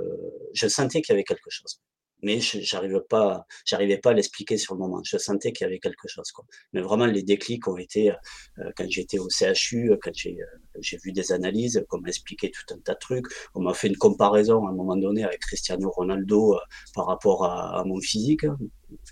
[0.54, 1.80] je sentais qu'il y avait quelque chose
[2.22, 5.00] mais j'arrivais pas, j'arrivais pas à l'expliquer sur le moment.
[5.04, 6.44] Je sentais qu'il y avait quelque chose, quoi.
[6.72, 11.12] Mais vraiment, les déclics ont été euh, quand j'étais au CHU, quand j'ai euh, vu
[11.12, 13.26] des analyses, qu'on m'a expliqué tout un tas de trucs.
[13.54, 16.58] On m'a fait une comparaison à un moment donné avec Cristiano Ronaldo euh,
[16.94, 18.46] par rapport à, mon physique.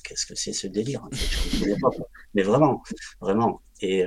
[0.04, 1.02] Qu'est-ce que c'est ce délire
[1.80, 1.90] pas,
[2.34, 2.82] Mais vraiment,
[3.20, 3.60] vraiment.
[3.80, 4.04] Et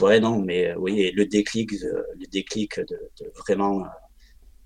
[0.00, 3.84] ouais, non, mais oui, le déclic, le déclic de, de vraiment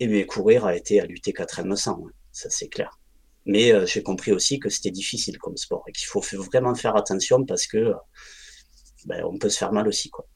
[0.01, 2.05] aimer courir a été à lutter 4 m 100
[2.39, 2.99] ça c'est clair.
[3.47, 6.97] Mais euh, j'ai compris aussi que c'était difficile comme sport et qu'il faut vraiment faire
[6.97, 7.95] attention parce que euh,
[9.07, 10.11] ben, on peut se faire mal aussi.
[10.11, 10.27] Quoi.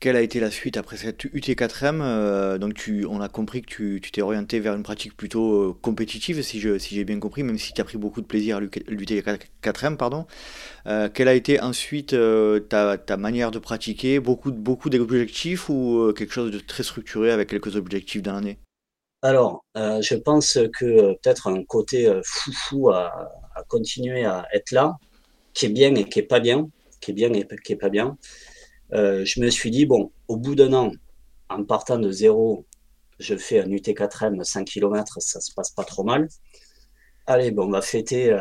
[0.00, 3.98] Quelle a été la suite après cette UT4M euh, Donc tu, on a compris que
[3.98, 7.80] tu t'es orienté vers une pratique plutôt compétitive, si j'ai bien compris, même si tu
[7.80, 9.96] as pris beaucoup de plaisir à l'UT4M.
[9.96, 10.26] Pardon.
[11.14, 12.16] quelle a été ensuite
[12.68, 14.20] ta, ta, manière de pratiquer?
[14.20, 18.58] Beaucoup, beaucoup d'objectifs ou quelque chose de très structuré avec quelques objectifs dans l'année?
[19.26, 23.08] Alors, euh, je pense que euh, peut-être un côté euh, foufou à,
[23.56, 24.98] à, continuer à être là,
[25.52, 27.88] qui est bien et qui est pas bien, qui est bien et qui est pas
[27.88, 28.16] bien.
[28.92, 30.92] je me suis dit, bon, au bout d'un an,
[31.48, 32.66] en partant de zéro,
[33.18, 36.28] je fais un UT4M 5 km, ça se passe pas trop mal.
[37.26, 38.32] Allez, bon, on va fêter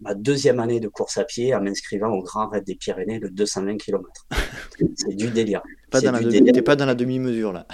[0.00, 3.28] ma deuxième année de course à pied en m'inscrivant au Grand Raid des Pyrénées de
[3.28, 4.08] 220 km.
[4.96, 5.62] C'est du délire.
[5.90, 7.66] Pas dans, la pas dans la demi-mesure là.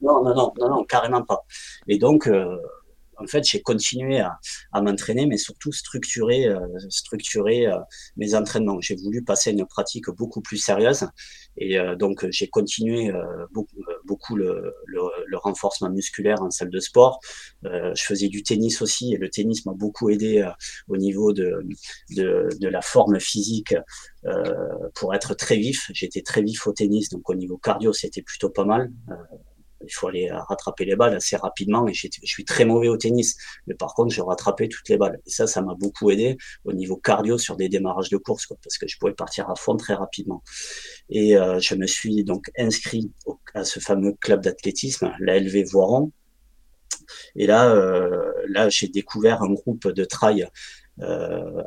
[0.00, 1.44] Non, non, non, non, non, carrément pas.
[1.88, 2.56] Et donc, euh,
[3.18, 4.38] en fait, j'ai continué à,
[4.72, 7.78] à m'entraîner, mais surtout structurer, euh, structurer euh,
[8.16, 8.80] mes entraînements.
[8.80, 11.08] J'ai voulu passer à une pratique beaucoup plus sérieuse,
[11.56, 13.12] et euh, donc j'ai continué
[13.52, 17.20] beaucoup, beaucoup le, le, le, renforcement musculaire en salle de sport.
[17.62, 20.48] je faisais du tennis aussi, et le tennis m'a beaucoup aidé
[20.88, 21.66] au niveau de,
[22.10, 23.74] de, de, la forme physique
[24.94, 25.90] pour être très vif.
[25.92, 28.90] J'étais très vif au tennis, donc au niveau cardio, c'était plutôt pas mal
[29.86, 33.36] il faut aller rattraper les balles assez rapidement et je suis très mauvais au tennis.
[33.66, 35.20] Mais par contre, je rattrapais toutes les balles.
[35.26, 38.78] Et ça, ça m'a beaucoup aidé au niveau cardio sur des démarrages de course, parce
[38.78, 40.42] que je pouvais partir à fond très rapidement.
[41.10, 43.12] Et euh, je me suis donc inscrit
[43.54, 46.12] à ce fameux club d'athlétisme, la LV Voiron.
[47.36, 50.48] Et là, euh, là, j'ai découvert un groupe de trail euh,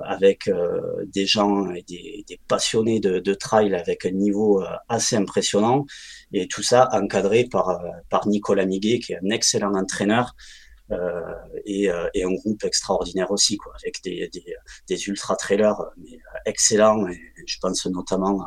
[0.04, 4.68] avec euh, des gens et des, des passionnés de, de, trail avec un niveau euh,
[4.90, 5.86] assez impressionnant
[6.34, 10.36] et tout ça encadré par, par Nicolas Miguet qui est un excellent entraîneur
[10.92, 11.22] euh,
[11.66, 14.44] et, et, un groupe extraordinaire aussi, quoi, avec des, des,
[14.90, 15.82] des ultra trailers
[16.46, 17.08] excellents.
[17.08, 17.18] Et
[17.48, 18.42] je pense notamment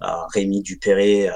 [0.00, 1.30] à, à Rémi Dupéré,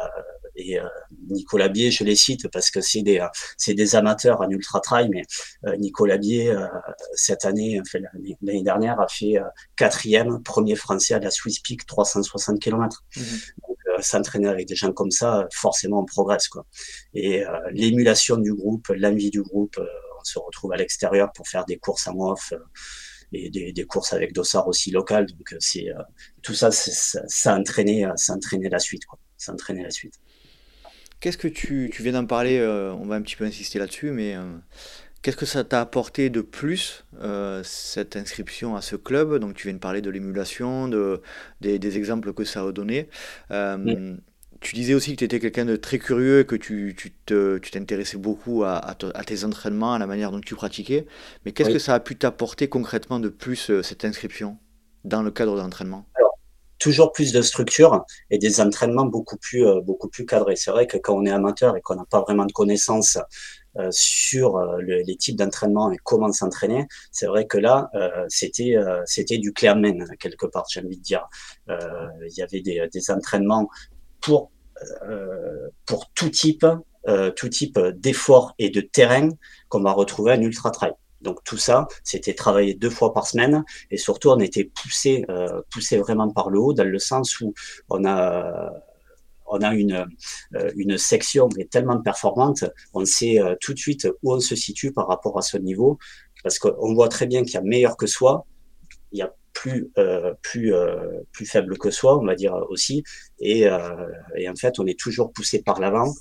[0.58, 0.86] et euh,
[1.28, 3.24] Nicolas Bier, je les cite parce que c'est des,
[3.56, 5.22] c'est des amateurs en ultra trail, mais
[5.66, 6.66] euh, Nicolas Bier, euh,
[7.14, 8.00] cette année, enfin,
[8.42, 9.36] l'année dernière, a fait
[9.76, 13.04] quatrième, premier français à la Swiss Peak 360 km.
[13.16, 13.22] Mmh.
[14.00, 16.66] s'entraîner avec des gens comme ça, forcément on progresse quoi.
[17.14, 17.42] Et
[17.72, 22.06] l'émulation du groupe, l'envie du groupe, on se retrouve à l'extérieur pour faire des courses
[22.06, 22.52] en off
[23.32, 25.26] et des, des, courses avec dossard aussi local.
[25.26, 25.86] Donc c'est
[26.42, 29.18] tout ça, ça, ça la suite quoi.
[29.36, 30.14] Ça a entraîné la suite.
[31.20, 34.12] Qu'est-ce que tu, tu viens d'en parler, euh, on va un petit peu insister là-dessus,
[34.12, 34.42] mais euh,
[35.20, 39.36] qu'est-ce que ça t'a apporté de plus, euh, cette inscription à ce club?
[39.38, 41.20] Donc tu viens de parler de l'émulation, de,
[41.60, 43.08] des, des, exemples que ça a donné.
[44.60, 46.94] tu disais aussi que tu étais quelqu'un de très curieux et que tu,
[47.26, 51.04] t'intéressais beaucoup à, tes entraînements, à la manière dont tu pratiquais.
[51.44, 54.56] Mais qu'est-ce que ça a pu t'apporter concrètement de plus, cette inscription,
[55.02, 56.06] dans le cadre d'entraînement
[56.78, 60.56] toujours plus de structure et des entraînements beaucoup plus, euh, beaucoup plus cadrés.
[60.56, 63.18] C'est vrai que quand on est amateur et qu'on n'a pas vraiment de connaissances
[63.76, 67.90] euh, sur les types d'entraînement et comment s'entraîner, c'est vrai que là,
[68.28, 69.76] c'était c'était du clear
[70.18, 71.28] quelque part, j'ai envie de dire.
[71.68, 73.68] Il y avait des, des entraînements
[74.20, 74.50] pour,
[75.08, 76.66] euh, pour tout type,
[77.08, 79.28] euh, tout type d'effort et de terrain
[79.68, 80.92] qu'on va retrouver en ultra trail.
[81.20, 83.64] Donc tout ça, c'était travaillé deux fois par semaine.
[83.90, 87.54] Et surtout on était poussé, euh, poussé vraiment par le haut dans le sens où
[87.88, 88.70] on a
[89.50, 90.06] on a une,
[90.76, 94.92] une section qui est tellement performante, on sait tout de suite où on se situe
[94.92, 95.98] par rapport à ce niveau,
[96.42, 98.44] parce qu'on voit très bien qu'il y a meilleur que soi,
[99.12, 103.02] il y a plus euh, plus euh, plus faible que soi, on va dire aussi,
[103.40, 106.12] et, euh, et en fait on est toujours poussé par l'avant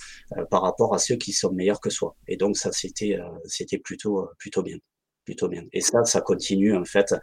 [0.49, 2.15] par rapport à ceux qui sont meilleurs que soi.
[2.27, 4.77] Et donc ça c'était c'était plutôt plutôt bien
[5.23, 5.63] plutôt bien.
[5.73, 7.13] Et ça, ça continue en fait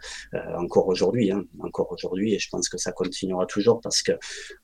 [0.57, 4.13] encore aujourd'hui, hein, encore aujourd'hui, et je pense que ça continuera toujours parce que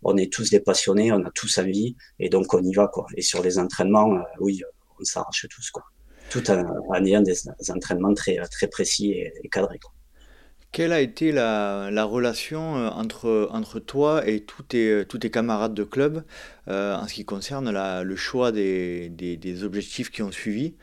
[0.04, 3.06] on est tous des passionnés, on a tous envie, et donc on y va quoi.
[3.18, 4.62] Et sur les entraînements, oui,
[5.00, 5.84] on s'arrache tous quoi,
[6.30, 7.36] tout en, en, ayant des,
[7.70, 9.80] entraînements très très précis et, et cadrés.
[9.80, 9.92] Quoi.
[10.72, 15.74] Quelle a été la, relation euh, entre, entre toi et tous tes, tous tes camarades
[15.74, 16.24] de club
[16.70, 17.72] euh, en ce qui concerne
[18.04, 20.76] le choix des, des, objectifs qui ont suivi?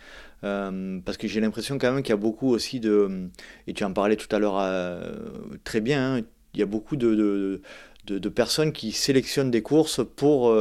[0.44, 3.31] Euh, parce que j'ai l'impression quand même qu'il y a beaucoup aussi de,
[3.66, 4.62] et tu en parlais tout à l'heure
[5.64, 6.22] très bien, hein,
[6.53, 7.62] il y a beaucoup de,
[8.05, 10.55] de, personnes qui sélectionnent des courses pour,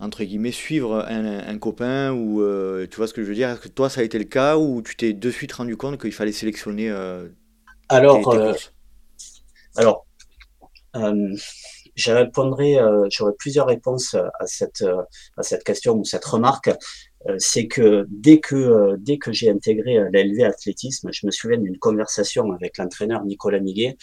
[0.00, 2.42] entre guillemets, suivre un, un copain ou
[2.90, 3.48] tu vois ce que je veux dire?
[3.48, 5.98] Est-ce que toi ça a été le cas ou tu t'es de suite rendu compte
[5.98, 6.90] qu'il fallait sélectionner
[7.92, 8.54] alors, euh,
[9.76, 10.06] alors
[10.96, 11.36] euh,
[11.94, 14.82] je répondrai, euh, j'aurai plusieurs réponses à cette,
[15.36, 16.70] à cette question ou cette remarque.
[17.36, 22.50] c'est que dès que, dès que j'ai intégré l'LV athlétisme, je me souviens d'une conversation
[22.52, 23.96] avec l'entraîneur Nicolas Miguet.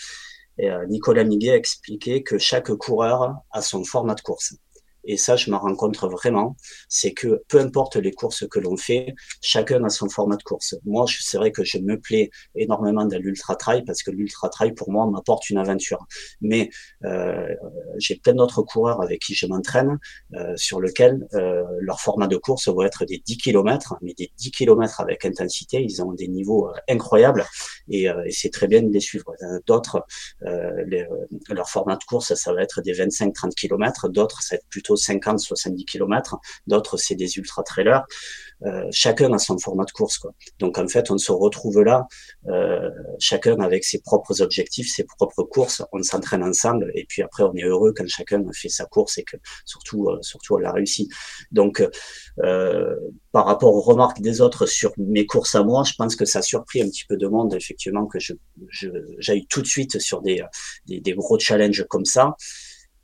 [0.59, 4.53] Et, Nicolas Miguet expliquait que chaque coureur a son format de course
[5.09, 6.55] et ça je m'en rencontre vraiment,
[6.87, 10.75] c'est que peu importe les courses que l'on fait, chacun a son format de course.
[10.85, 14.73] Moi, c'est vrai que je me plais énormément dans l'ultra trail parce que l'ultra trail
[14.73, 16.05] pour moi m'apporte une aventure.
[16.41, 16.69] Mais
[17.05, 17.47] euh,
[17.97, 19.97] j'ai plein d'autres coureurs avec qui je m'entraîne
[20.35, 24.31] euh, sur lequel euh, leur format de course va être des 10 km, mais des
[24.37, 27.45] 10 km avec intensité, ils ont des niveaux euh, incroyables
[27.89, 29.33] et, et c'est très bien de les suivre.
[29.65, 30.05] D'autres,
[30.41, 34.95] leur format de course, ça va être des 25-30 km, d'autres ça va être plutôt
[34.99, 38.03] 50, 70 km, d'autres c'est des ultra trailers.
[38.65, 40.17] Euh, chacun a son format de course.
[40.17, 40.33] Quoi.
[40.59, 42.07] Donc en fait, on se retrouve là,
[42.47, 45.81] euh, chacun avec ses propres objectifs, ses propres courses.
[45.93, 49.23] On s'entraîne ensemble et puis après, on est heureux quand chacun fait sa course et
[49.23, 51.09] que surtout, euh, surtout, on l'a réussi.
[51.51, 51.87] Donc
[53.31, 56.39] par rapport aux remarques des autres sur mes courses à moi, je pense que ça
[56.39, 58.33] a surpris un petit peu de monde effectivement que je
[59.19, 60.41] j'aille tout de suite sur des,
[61.15, 62.35] gros challenges comme ça.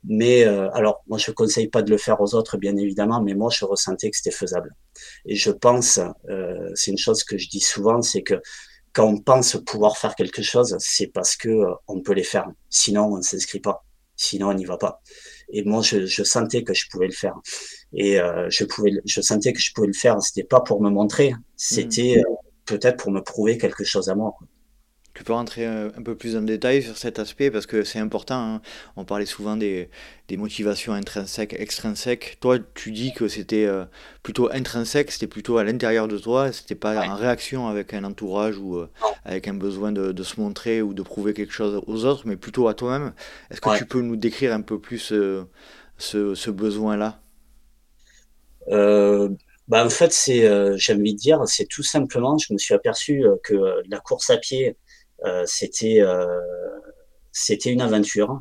[0.08, 3.20] Mais euh, alors, moi, je ne conseille pas de le faire aux autres, bien évidemment,
[3.20, 4.74] mais moi, je ressentais que c'était faisable.
[5.24, 8.40] Et je pense, euh, c'est une chose que je dis souvent, c'est que
[8.92, 12.46] quand on pense pouvoir faire quelque chose, c'est parce que euh, on peut les faire.
[12.70, 13.84] Sinon, on ne s'inscrit pas.
[14.16, 15.02] Sinon, on n'y va pas.
[15.50, 17.34] Et moi, je, je, sentais que je pouvais le faire.
[17.92, 20.20] Et euh, je pouvais, je sentais que je pouvais le faire.
[20.22, 22.34] C'était pas pour me montrer, c'était mmh.
[22.64, 24.34] peut-être pour me prouver quelque chose à moi.
[24.38, 24.46] Quoi.
[25.16, 28.34] Tu peux rentrer un, peu plus en détail sur cet aspect parce que c'est important.
[28.56, 28.60] Hein.
[28.96, 29.88] On parlait souvent des,
[30.28, 32.36] des, motivations intrinsèques, extrinsèques.
[32.38, 33.86] Toi, tu dis que c'était euh,
[34.22, 38.58] plutôt intrinsèque, c'était plutôt à l'intérieur de toi, c'était pas en réaction avec un entourage
[38.58, 38.90] ou euh,
[39.24, 42.36] avec un besoin de, de, se montrer ou de prouver quelque chose aux autres, mais
[42.36, 43.14] plutôt à toi-même.
[43.50, 45.44] Est-ce que tu peux nous décrire un peu plus euh,
[45.96, 47.18] ce, ce besoin-là?
[49.68, 50.42] Bah en fait, c'est,
[50.76, 53.54] j'ai envie de dire, c'est tout simplement, je me suis aperçu que
[53.88, 54.76] la course à pied,
[55.44, 56.26] c'était euh,
[57.32, 58.40] c'était une aventure.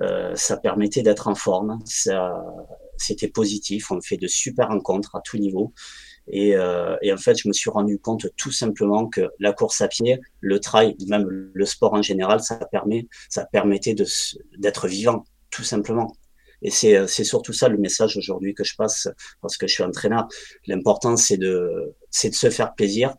[0.00, 1.78] Euh, ça permettait d'être en forme.
[1.84, 2.34] Ça,
[2.96, 3.92] c'était positif.
[3.92, 5.72] On fait de super rencontres à tout niveau.
[6.26, 9.80] Et, euh, et, en fait, je me suis rendu compte tout simplement que la course
[9.82, 14.04] à pied, le trail, même le sport en général, ça permet, ça permettait de
[14.58, 16.16] d'être vivant, tout simplement.
[16.62, 19.08] Et c'est surtout ça le message aujourd'hui que je passe
[19.42, 20.26] parce que je suis entraîneur.
[20.66, 23.14] L'important c'est de c'est de se faire plaisir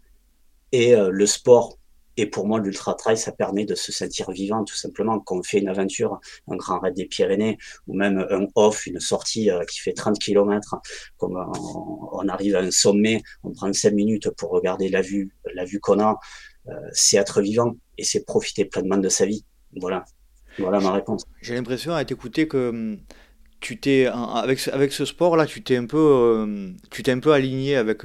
[0.71, 1.77] et le sport
[2.17, 5.19] et pour moi, l'ultra trail, ça permet de se sentir vivant, tout simplement.
[5.19, 8.99] Quand on fait une aventure, un grand raid des Pyrénées, ou même un off, une
[8.99, 10.75] sortie euh, qui fait 30 km,
[11.17, 15.65] comme on, arrive à un sommet, on prend 5 minutes pour regarder la vue, la
[15.65, 16.17] vue qu'on a,
[16.69, 19.43] euh, c'est être vivant et c'est profiter pleinement de sa vie.
[19.75, 20.05] Voilà.
[20.57, 21.25] Voilà ma réponse.
[21.41, 22.99] J'ai l'impression à t'écouter que hum,
[23.59, 27.33] tu t'es avec, avec ce sport là, tu t'es un peu, tu t'es un peu
[27.33, 28.03] aligné avec,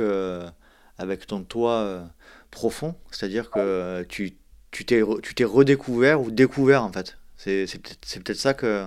[0.98, 2.10] avec ton toit
[2.50, 4.36] profond, c'est-à-dire que tu
[4.70, 7.16] tu t'es redécouvert ou découvert en fait.
[7.36, 8.86] C'est peut-être peut ça que.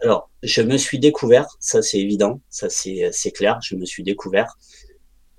[0.00, 4.56] Alors, je me suis découvert, ça c'est évident, ça c'est clair, je me suis découvert.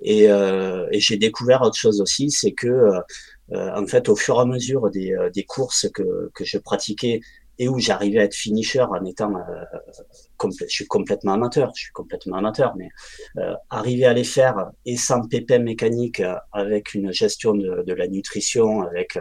[0.05, 4.37] Et, euh, et j'ai découvert autre chose aussi, c'est que euh, en fait, au fur
[4.37, 7.19] et à mesure des, euh, des courses que, que je pratiquais
[7.59, 11.91] et où j'arrivais à être finisher en étant, euh, je suis complètement amateur, je suis
[11.91, 12.89] complètement amateur, mais
[13.37, 18.81] euh, arriver à les faire et sans pépin mécanique, avec une gestion de, la nutrition,
[18.81, 19.19] avec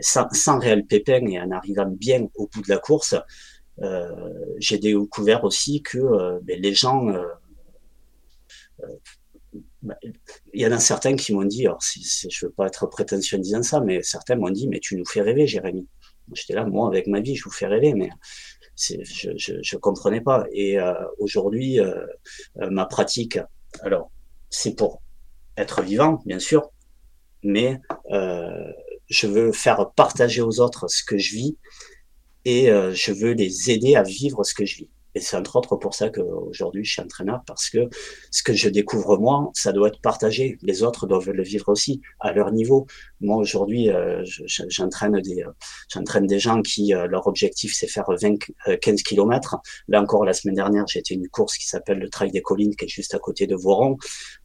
[0.00, 3.14] sans, sans, réel pépin et en arrivant bien au bout de la course,
[3.82, 4.10] euh,
[4.58, 7.12] j'ai découvert aussi que ben, les gens
[9.82, 9.96] bah,
[10.54, 13.40] il y en a certains qui m'ont dit, alors je veux pas être prétentieux en
[13.40, 15.86] disant ça, mais certains m'ont dit, mais tu nous fais rêver, Jérémy.
[16.32, 18.10] J'étais là, moi, avec ma vie, je vous fais rêver, mais
[18.76, 20.46] je, je, je comprenais pas.
[20.52, 22.06] Et euh, aujourd'hui, euh,
[22.60, 23.38] euh, ma pratique,
[23.82, 24.10] alors,
[24.50, 25.02] c'est pour
[25.56, 26.70] être vivant, bien sûr,
[27.42, 28.72] mais euh,
[29.08, 31.58] je veux faire partager aux autres ce que je vis
[32.46, 34.90] et je veux les aider à vivre ce que je vis.
[35.14, 37.88] Et c'est entre autres pour ça qu'aujourd'hui, je suis entraîneur, parce que
[38.30, 40.58] ce que je découvre moi, ça doit être partagé.
[40.62, 42.86] Les autres doivent le vivre aussi, à leur niveau.
[43.20, 44.24] Moi, aujourd'hui, euh,
[44.68, 45.50] j'entraîne des, euh,
[45.92, 48.38] j'entraîne des gens qui, euh, leur objectif, c'est faire 20,
[48.80, 49.56] 15 km.
[49.88, 52.74] Là encore, la semaine dernière, j'ai été une course qui s'appelle le Trail des Collines,
[52.74, 53.96] qui est juste à côté de Voron.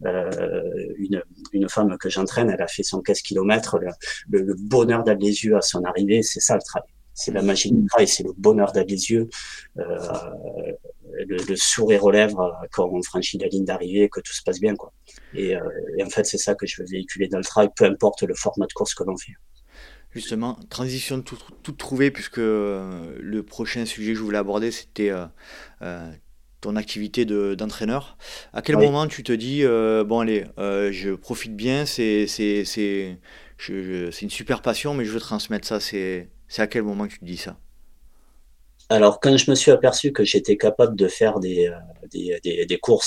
[0.06, 3.80] une, une femme que j'entraîne, elle a fait son 15 km.
[3.80, 7.42] Le, le bonheur d'aller les yeux à son arrivée, c'est ça le travail c'est la
[7.42, 9.28] magie du travail, c'est le bonheur d'aller les yeux,
[9.78, 9.84] euh,
[11.28, 14.74] le, sourire aux lèvres quand on franchit la ligne d'arrivée, que tout se passe bien.
[14.76, 14.94] Quoi.
[15.34, 15.60] Et, euh,
[15.98, 18.34] et en fait, c'est ça que je veux véhiculer dans le travail, peu importe le
[18.36, 19.34] format de course que l'on fait.
[20.12, 25.12] Justement, transition toute tout trouvée, puisque euh, le prochain sujet que je voulais aborder, c'était
[25.12, 26.12] euh,
[26.62, 28.18] ton activité d'entraîneur.
[28.54, 29.64] à quel moment tu te dis,
[30.08, 32.28] bon allez, je profite bien, c'est
[33.68, 37.20] une super passion, mais je veux transmettre ça, c'est c'est à quel moment que tu
[37.20, 37.58] te dis ça?
[38.90, 42.38] Alors, quand je me suis aperçu que j'étais capable de faire des, euh,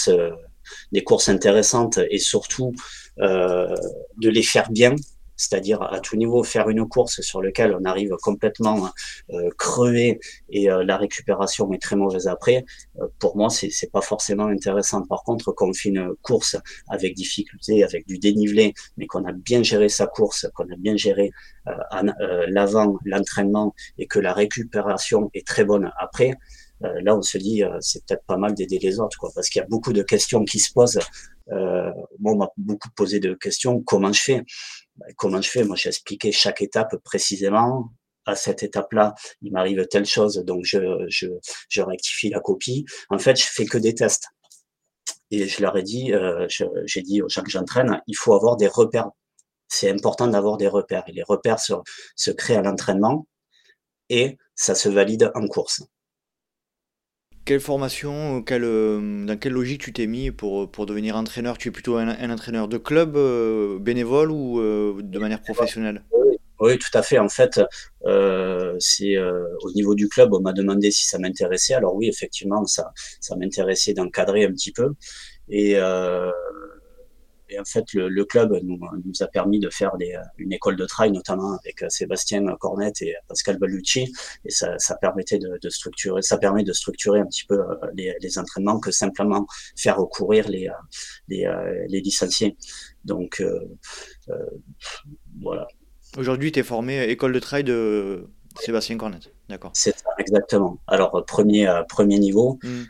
[0.08, 2.72] euh, courses intéressantes et surtout
[3.18, 3.74] euh,
[4.18, 4.94] de les faire bien,
[5.42, 8.90] c'est-à-dire à tout niveau faire une course sur laquelle on arrive complètement
[9.32, 12.64] euh, crevé et euh, la récupération est très mauvaise après,
[13.00, 15.02] euh, pour moi c'est c'est pas forcément intéressant.
[15.02, 16.56] Par contre, quand on fait une course
[16.88, 20.96] avec difficulté, avec du dénivelé, mais qu'on a bien géré sa course, qu'on a bien
[20.96, 21.30] géré
[22.48, 26.32] l'avant, l'entraînement et que la récupération est très bonne après,
[26.80, 29.64] là on se dit c'est peut-être pas mal d'aider les autres quoi parce qu'il y
[29.64, 30.98] a beaucoup de questions qui se posent
[31.50, 34.42] euh, moi on m'a beaucoup posé de questions comment je fais?
[34.96, 35.64] Bah, comment je fais?
[35.64, 37.90] Moi, j'ai expliqué chaque étape précisément.
[38.24, 40.78] À cette étape-là, il m'arrive telle chose, donc je,
[41.08, 41.26] je,
[41.68, 42.84] je, rectifie la copie.
[43.10, 44.28] En fait, je fais que des tests.
[45.32, 46.46] Et je leur ai dit, euh,
[46.84, 49.10] j'ai dit aux gens que j'entraîne, il faut avoir des repères.
[49.66, 51.02] C'est important d'avoir des repères.
[51.08, 51.72] Et les repères se,
[52.14, 53.26] se créent à l'entraînement
[54.08, 55.82] et ça se valide en course.
[57.44, 61.58] Quelle formation, quelle, euh, dans quelle logique tu t'es mis pour, pour devenir entraîneur?
[61.58, 66.04] Tu es plutôt un, entraîneur de club euh, bénévole ou euh, de manière professionnelle?
[66.60, 67.18] Oui, tout à fait.
[67.18, 67.60] En fait,
[68.78, 71.74] c'est au niveau du club, on m'a demandé si ça m'intéressait.
[71.74, 74.92] Alors oui, effectivement, ça, ça m'intéressait d'encadrer un petit peu.
[75.48, 75.74] Et
[77.52, 80.86] et en fait, le, club nous, nous, a permis de faire des, une école de
[80.86, 84.12] trail, notamment avec euh, Sébastien Cornette et Pascal Ballucci.
[84.44, 87.74] Et ça, ça permettait de, de, structurer, ça permet de structurer un petit peu euh,
[87.94, 90.72] les, les entraînements que simplement faire recourir les, euh,
[91.28, 92.56] les, les licenciés.
[93.04, 93.60] Donc, euh,
[95.40, 95.66] voilà.
[96.16, 98.28] Aujourd'hui, tu es formé école de trail de
[98.60, 99.72] Sébastien Cornette, d'accord.
[99.74, 100.78] C'est ça, exactement.
[100.86, 102.82] Alors, premier, premier niveau, mmh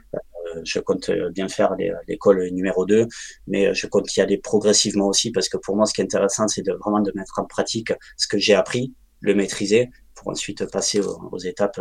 [0.65, 1.75] je compte euh, bien faire
[2.09, 3.07] l'école numéro 2,
[3.47, 6.49] mais je compte y aller progressivement aussi parce que pour moi, ce qui est intéressant,
[6.49, 11.01] c'est vraiment de mettre en pratique ce que j'ai appris, le maîtriser pour ensuite passer
[11.01, 11.81] aux, étapes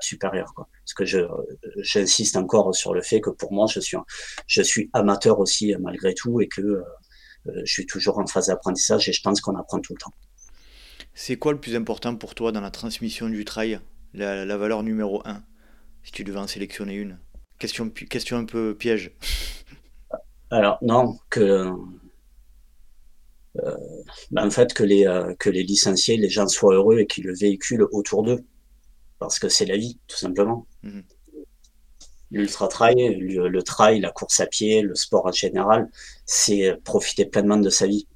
[0.00, 1.20] supérieures parce que je
[1.78, 3.96] j'insiste encore sur le fait que pour moi je suis
[4.46, 6.82] je suis amateur aussi malgré tout et que euh,
[7.64, 10.12] je suis toujours en phase d'apprentissage et je pense qu'on apprend tout le temps.
[11.14, 13.80] C'est quoi le plus important pour toi dans la transmission du trail?
[14.14, 15.42] La, la valeur numéro 1
[16.02, 17.18] si tu devais en sélectionner une
[17.58, 19.12] Question, question un peu piège.
[20.50, 21.72] Alors, non, que.
[23.58, 23.76] Euh,
[24.30, 27.24] ben, en fait, que les, euh, que les licenciés, les gens soient heureux et qu'ils
[27.24, 28.44] le véhiculent autour d'eux.
[29.18, 30.66] Parce que c'est la vie, tout simplement.
[30.82, 31.02] Mhm.
[32.30, 35.90] L'ultra-trail, le, le, trail, la course à pied, le sport en général,
[36.26, 38.06] c'est profiter pleinement de sa vie.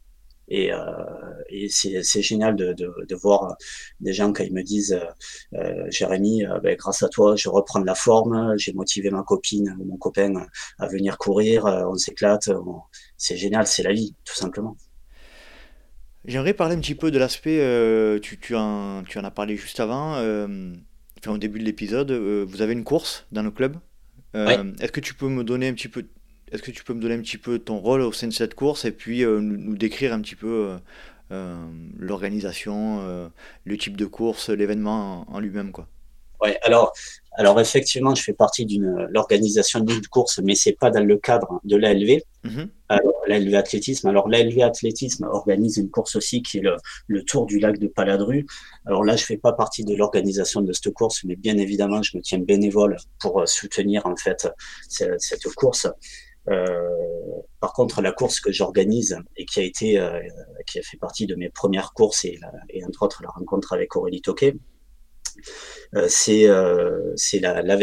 [0.49, 0.71] Et,
[1.49, 3.57] et c'est génial de, de, de, voir
[4.01, 5.01] des gens quand ils me disent
[5.55, 9.75] euh, Jérémy, ben, grâce à toi, je reprends de la forme, j'ai motivé ma copine
[9.79, 10.47] ou mon copain
[10.79, 12.51] à venir courir, on s'éclate,
[13.17, 14.77] c'est génial, c'est la vie, tout simplement.
[16.25, 19.57] J'aimerais parler un petit peu de l'aspect, euh, tu, tu, en, tu en as parlé
[19.57, 20.73] juste avant, euh,
[21.19, 23.77] enfin, au début de l'épisode, euh, vous avez une course dans le club.
[24.35, 26.07] Est-ce que tu peux me donner un petit peu,
[26.53, 28.55] est-ce que tu peux me donner un petit peu ton rôle au sein de cette
[28.55, 30.77] course et puis nous, décrire un petit peu
[31.99, 33.31] l'organisation,
[33.65, 35.89] le type de course, l'événement en, lui-même, quoi?
[36.43, 36.93] Ouais, alors,
[37.33, 41.61] alors effectivement, je fais partie d'une l'organisation d'une course, mais c'est pas dans le cadre
[41.63, 42.21] de l'ALV.
[42.43, 44.09] Mm Alors l'ALV athlétisme.
[44.09, 46.77] Alors l'ALV athlétisme organise une course aussi qui est le,
[47.07, 48.45] le, Tour du lac de Paladru.
[48.87, 52.17] Alors là, je fais pas partie de l'organisation de cette course, mais bien évidemment, je
[52.17, 54.49] me tiens bénévole pour euh, soutenir en fait
[54.89, 55.87] cette, cette course.
[56.49, 56.89] Euh,
[57.61, 60.21] par contre, la course que j'organise et qui a été, euh,
[60.67, 62.41] qui a fait partie de mes premières courses et,
[62.87, 64.57] entre autres la rencontre avec Aurélie Toquet,
[65.95, 67.77] euh, c'est euh, c'est la, la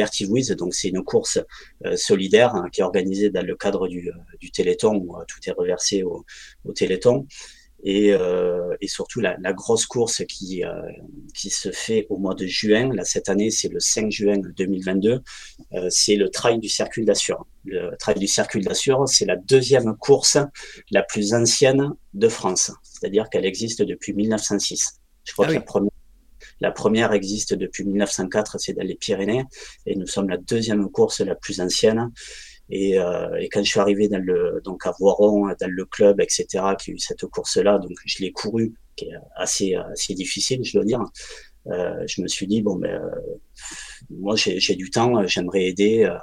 [0.56, 1.40] donc c'est une course
[1.86, 4.12] euh, solidaire hein, qui est organisée dans le cadre du,
[4.52, 6.26] Téléthon où tout est reversé au
[6.74, 7.28] Téléthon.
[7.84, 10.82] Et, euh, et, surtout la, la, grosse course qui, euh,
[11.34, 12.94] qui se fait au mois de juin.
[12.94, 15.22] Là, cette année, c'est le 5 juin 2022.
[15.74, 17.46] Euh, c'est le Trail du Circuit d'Assur.
[17.64, 20.38] Le Trail du Circuit d'Assur, c'est la deuxième course
[20.92, 22.72] la plus ancienne de France.
[22.84, 25.00] C'est-à-dire qu'elle existe depuis 1906.
[25.24, 25.92] Je crois ah que la première
[26.62, 29.46] la première existe depuis 1904, c'est dans les Pyrénées,
[29.86, 32.12] et nous sommes la deuxième course la plus ancienne.
[32.72, 36.22] Et, euh, et, quand je suis arrivé dans le, donc à Voiron, dans le club,
[36.22, 36.46] etc.,
[36.80, 40.74] qui a eu cette course-là, donc je l'ai couru, qui est assez, assez difficile, je
[40.74, 41.04] dois dire.
[41.68, 43.10] Euh, je me suis dit bon, ben, euh,
[44.10, 46.04] moi j'ai du temps, j'aimerais aider.
[46.04, 46.18] Euh,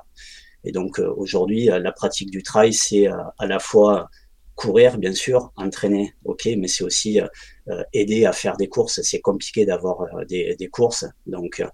[0.64, 4.08] et donc euh, aujourd'hui, la pratique du trail, c'est à la fois
[4.56, 9.00] courir, bien sûr, entraîner, ok, mais c'est aussi euh, aider à faire des courses.
[9.02, 11.68] C'est compliqué d'avoir euh, des, des, courses, donc euh,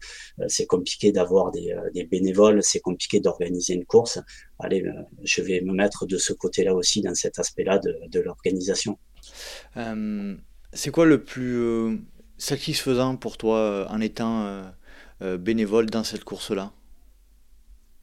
[0.49, 4.19] c'est compliqué d'avoir des, des, bénévoles, c'est compliqué d'organiser une course.
[4.59, 4.85] Allez,
[5.23, 8.99] je vais me mettre de ce côté-là aussi, dans cet aspect-là de, de l'organisation.
[10.73, 12.05] c'est quoi le plus
[12.37, 14.65] satisfaisant pour toi en étant
[15.21, 16.73] bénévole dans cette course-là?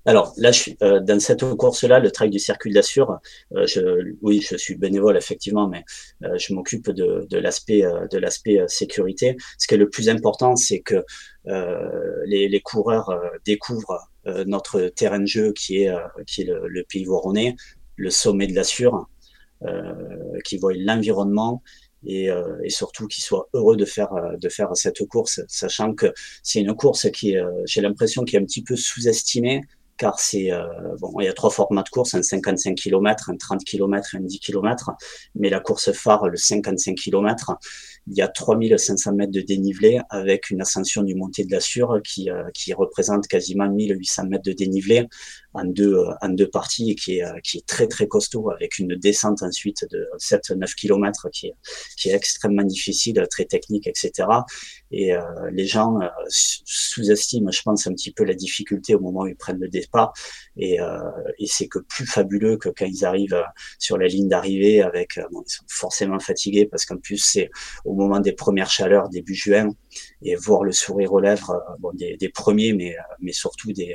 [0.05, 3.19] Alors là, je suis euh, dans cette course-là, le trail du circuit d'Assure.
[3.55, 5.83] Euh, je, oui, je suis bénévole effectivement, mais
[6.23, 9.35] euh, je m'occupe de, de l'aspect de l'aspect sécurité.
[9.57, 11.03] Ce qui est le plus important, c'est que
[12.25, 13.11] les, les, coureurs
[13.45, 14.09] découvrent
[14.45, 15.91] notre terrain de jeu qui est
[16.27, 17.55] qui est le, le pays voronnais,
[17.95, 19.09] le sommet de l'Assure,
[20.45, 21.61] qui voient l'environnement
[22.05, 26.13] et, euh, et, surtout qu'ils soient heureux de faire de faire cette course, sachant que
[26.43, 27.35] c'est une course qui,
[27.65, 29.61] j'ai l'impression, qui est un petit peu sous-estimée
[29.99, 30.63] car c'est euh,
[30.99, 34.17] bon, il y a trois formats de course, un 55 km, un 30 km et
[34.17, 34.91] un 10 km,
[35.35, 37.57] mais la course phare, le 55 km,
[38.07, 41.99] il y a 3500 mètres de dénivelé avec une ascension du Monté de la Sûre
[42.03, 45.07] qui, euh, qui représente quasiment 1800 mètres de dénivelé
[45.53, 48.95] en deux, euh, en deux parties qui est, qui est très très costaud avec une
[48.95, 51.55] descente ensuite de 7-9 km qui est,
[51.97, 54.27] qui est extrêmement difficile, très technique, etc.
[54.91, 55.21] Et euh,
[55.51, 55.97] les gens
[56.29, 60.13] sous-estiment, je pense, un petit peu la difficulté au moment où ils prennent le départ.
[60.57, 60.99] Et, euh,
[61.37, 63.43] et c'est que plus fabuleux que quand ils arrivent
[63.77, 67.49] sur la ligne d'arrivée avec, bon, ils sont forcément fatigués parce qu'en plus c'est
[67.85, 69.69] au moment des premières chaleurs début juin
[70.21, 73.71] et voir le sourire aux lèvres euh, bon, des, des premiers mais euh, mais surtout
[73.71, 73.93] des,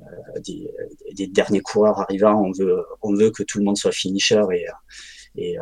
[0.00, 0.70] euh, des,
[1.12, 4.66] des derniers coureurs arrivant on veut on veut que tout le monde soit finisher et
[5.36, 5.56] et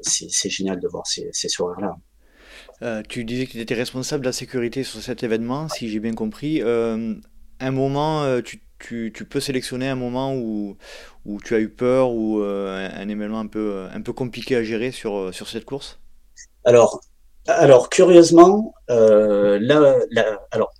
[0.00, 1.96] c'est génial de voir ces, ces sourires là
[2.82, 5.98] euh, tu disais que tu étais responsable de la sécurité sur cet événement, si j'ai
[5.98, 6.62] bien compris.
[6.62, 7.14] Euh,
[7.58, 10.76] un moment, tu, tu, tu, peux sélectionner un moment où,
[11.24, 14.62] où tu as eu peur ou un, un, événement un peu, un peu compliqué à
[14.62, 15.98] gérer sur, sur cette course?
[16.64, 17.00] Alors,
[17.48, 19.96] alors, curieusement, euh, là,
[20.50, 20.72] alors,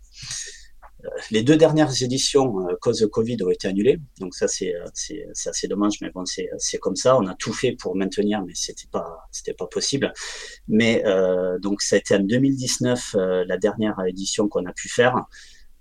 [1.31, 3.99] les deux dernières éditions, euh, cause de Covid, ont été annulées.
[4.21, 4.75] Donc ça, c'est
[5.47, 7.16] assez dommage, mais bon, c'est comme ça.
[7.16, 10.12] On a tout fait pour maintenir, mais c'était pas c'était pas possible.
[10.69, 14.89] Mais euh, donc ça a été en 2019 euh, la dernière édition qu'on a pu
[14.89, 15.25] faire.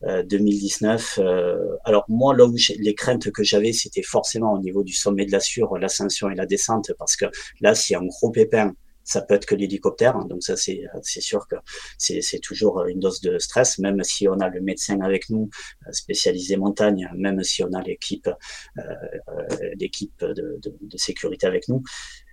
[0.04, 1.20] 2019.
[1.24, 5.26] Euh, alors moi, là où les craintes que j'avais, c'était forcément au niveau du sommet
[5.26, 7.26] de la Sûre, l'ascension et la descente, parce que
[7.62, 8.74] là, s'il y a un gros pépin
[9.08, 10.18] ça peut être que l'hélicoptère.
[10.26, 11.55] Donc ça, c'est c'est sûr que
[11.97, 15.49] c'est toujours une dose de stress, même si on a le médecin avec nous
[15.88, 18.82] euh, spécialisé montagne, même si on a l'équipe euh,
[19.30, 21.82] euh, l'équipe de, de, de, sécurité avec nous.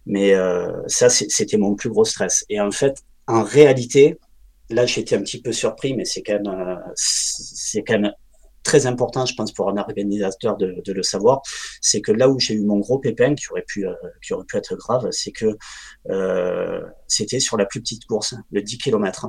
[0.05, 2.45] Mais euh, ça, c'était mon plus gros stress.
[2.49, 4.19] Et en fait, en réalité,
[4.69, 8.13] là, j'étais un petit peu surpris, mais c'est quand même c'est quand même
[8.65, 11.43] très important, je pense, pour un organisateur de, le savoir,
[11.81, 13.87] c'est que là où j'ai eu mon gros pépin, qui aurait pu,
[14.23, 15.57] qui aurait pu être grave, c'est que
[17.07, 19.29] c'était sur la plus petite course, le 10 km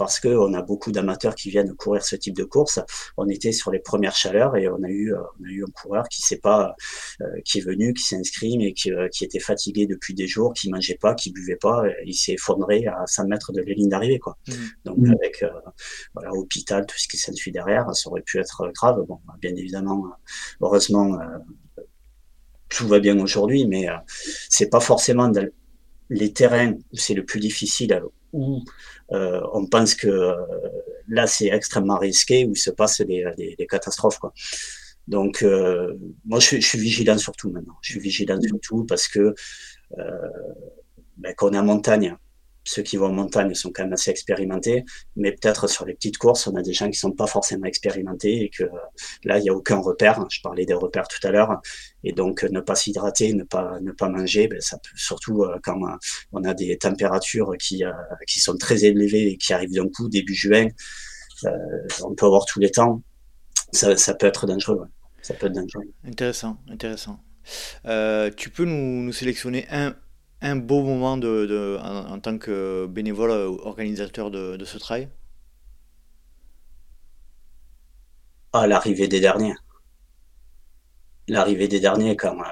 [0.00, 2.80] parce qu'on a beaucoup d'amateurs qui viennent courir ce type de course.
[3.18, 5.70] On était sur les premières chaleurs et on a eu, euh, on a eu un
[5.74, 6.74] coureur qui s'est pas,
[7.20, 10.26] euh, qui est venu, qui s'est inscrit, mais qui, euh, qui, était fatigué depuis des
[10.26, 13.74] jours, qui mangeait pas, qui buvait pas, il s'est effondré à 100 mètres de la
[13.74, 14.38] ligne d'arrivée, quoi.
[14.48, 14.52] Mmh.
[14.86, 15.10] Donc mmh.
[15.10, 15.44] avec
[16.14, 19.04] voilà, hôpital, tout ce qui s'ensuit derrière, ça aurait pu être grave.
[19.06, 20.06] Bon, bien évidemment,
[20.62, 21.18] heureusement,
[22.70, 23.86] tout va bien aujourd'hui, mais
[24.48, 25.30] c'est pas forcément
[26.08, 28.00] les terrains où c'est le plus difficile,
[28.32, 28.62] où
[29.12, 30.34] euh, on pense que euh,
[31.08, 34.32] là c'est extrêmement risqué où il se passe des, catastrophes quoi.
[35.08, 37.76] Donc euh, moi je suis, vigilant surtout maintenant.
[37.82, 39.34] Je suis vigilant surtout parce que
[39.96, 42.16] ben, quand on est en montagne,
[42.70, 44.84] ceux qui vont en montagne sont quand même assez expérimentés,
[45.16, 48.44] mais peut-être sur les petites courses, on a des gens qui sont pas forcément expérimentés
[48.44, 48.62] et que
[49.24, 50.24] là, il n'y a aucun repère.
[50.30, 51.60] Je parlais des repères tout à l'heure.
[52.04, 55.58] Et donc, ne pas s'hydrater, ne pas, ne pas manger, ben, ça peut, surtout euh,
[55.64, 55.80] quand
[56.30, 57.90] on a des températures qui, euh,
[58.28, 60.68] qui sont très élevées et qui arrivent d'un coup, début juin,
[61.46, 61.50] euh,
[62.04, 63.02] on peut avoir tous les temps.
[63.72, 64.86] Ça, peut être dangereux.
[65.22, 65.92] Ça peut être dangereux.
[66.04, 67.18] Intéressant, intéressant.
[68.36, 69.96] tu peux nous sélectionner un,
[70.42, 75.08] un beau moment de, en, tant que bénévole organisateur de, ce trail?
[78.52, 79.54] À l'arrivée des derniers.
[81.28, 82.44] L'arrivée des derniers, quand euh,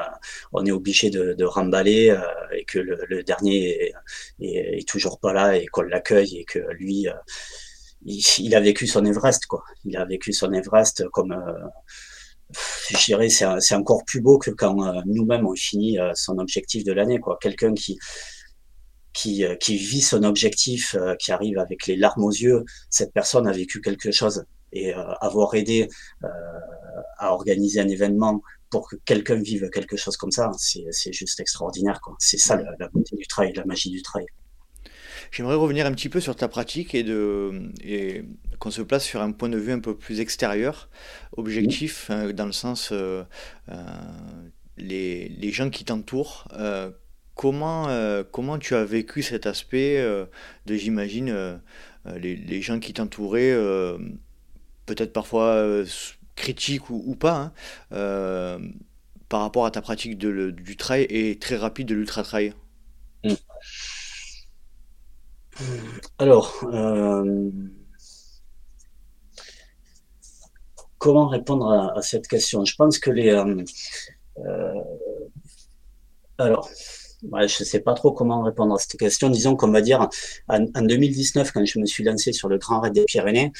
[0.52, 2.20] on est obligé de, remballer euh,
[2.52, 3.92] et que le, dernier
[4.40, 7.14] est, toujours pas là et qu'on l'accueille et que lui, euh,
[8.04, 9.64] il, a vécu son Everest, quoi.
[9.84, 11.34] Il a vécu son Everest comme
[12.50, 16.84] je dirais, c'est encore plus beau que quand euh, nous-mêmes on finit euh, son objectif
[16.84, 17.18] de l'année.
[17.18, 17.38] quoi.
[17.40, 17.98] Quelqu'un qui,
[19.12, 23.46] qui, euh, qui, vit son objectif, qui arrive avec les larmes aux yeux, cette personne
[23.46, 24.44] a vécu quelque chose.
[24.70, 25.88] Et avoir aidé
[27.16, 31.98] à organiser un événement pour que quelqu'un vive quelque chose comme ça, c'est juste extraordinaire.
[32.18, 34.26] C'est ça la, la beauté du travail, la magie du travail.
[35.30, 38.24] J'aimerais revenir un petit peu sur ta pratique et, de, et
[38.58, 40.88] qu'on se place sur un point de vue un peu plus extérieur,
[41.36, 43.22] objectif, hein, dans le sens euh,
[43.70, 43.74] euh,
[44.76, 46.48] les, les, gens qui t'entourent.
[46.54, 46.90] Euh,
[47.34, 47.88] comment,
[48.32, 49.98] comment tu as vécu cet aspect
[50.66, 51.60] de, j'imagine,
[52.16, 53.54] les, les, gens qui t'entouraient,
[54.86, 55.64] peut-être parfois
[56.34, 57.52] critiques ou, pas,
[57.92, 58.60] hein,
[59.28, 62.54] par rapport à ta pratique de, du trail et très rapide de l'ultra-trail
[63.22, 63.34] mmh.
[66.18, 67.50] Alors, euh,
[70.98, 72.64] comment répondre à, cette question?
[72.64, 73.30] Je pense que les...
[73.30, 73.64] Euh,
[74.38, 74.74] euh,
[76.38, 76.68] alors,
[77.22, 79.30] je ne sais pas trop comment répondre à cette question.
[79.30, 80.08] Disons qu'on va dire,
[80.48, 83.52] en, 2019, quand je me suis lancé sur le Grand Raid des Pyrénées,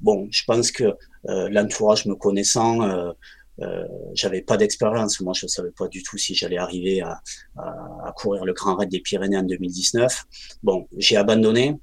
[0.00, 3.12] bon, je pense que l'entourage me connaissant,
[3.60, 3.84] euh,
[4.14, 5.20] j'avais pas d'expérience.
[5.20, 7.20] Moi, je savais pas du tout si j'allais arriver à,
[8.16, 10.24] courir le Grand Raid des Pyrénées en 2019.
[10.62, 11.78] Bon, j'ai abandonné.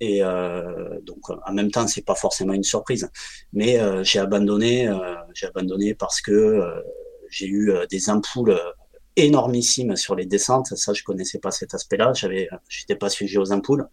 [0.00, 3.10] Et euh, donc, en même temps, c'est pas forcément une surprise,
[3.52, 4.88] mais euh, j'ai abandonné.
[5.34, 6.62] J'ai abandonné parce que
[7.30, 8.58] j'ai eu des ampoules
[9.16, 10.68] énormissimes sur les descentes.
[10.76, 12.12] Ça, je connaissais pas cet aspect-là.
[12.14, 13.88] J'avais, j'étais pas sujet aux ampoules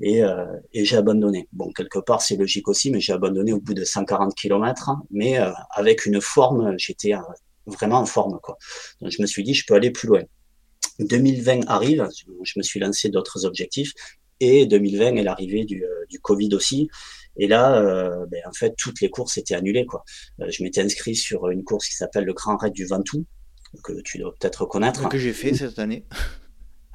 [0.00, 1.48] et, euh, et j'ai abandonné.
[1.52, 5.38] Bon, quelque part, c'est logique aussi, mais j'ai abandonné au bout de 140 km, mais
[5.38, 7.20] euh, avec une forme, j'étais euh,
[7.66, 8.38] vraiment en forme.
[8.42, 8.58] Quoi.
[9.00, 10.22] Donc, je me suis dit, je peux aller plus loin.
[10.98, 12.08] 2020 arrive,
[12.42, 13.92] je me suis lancé d'autres objectifs,
[14.40, 15.82] et 2020 est l'arrivée du,
[16.22, 16.88] Covid aussi.
[17.38, 17.82] Et là,
[18.30, 19.84] ben, en fait, toutes les courses étaient annulées.
[19.84, 20.04] Quoi.
[20.38, 23.26] je m'étais inscrit sur une course qui s'appelle le Grand Raid du Ventoux,
[23.82, 25.06] que tu dois peut-être connaître.
[25.10, 26.06] Que j'ai fait cette année.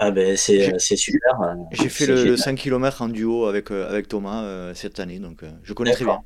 [0.04, 1.42] Ah ben c'est super.
[1.44, 5.20] Euh, j'ai fait le, 5 km en duo avec, euh, avec Thomas euh, cette année,
[5.20, 6.22] donc je connais très bien.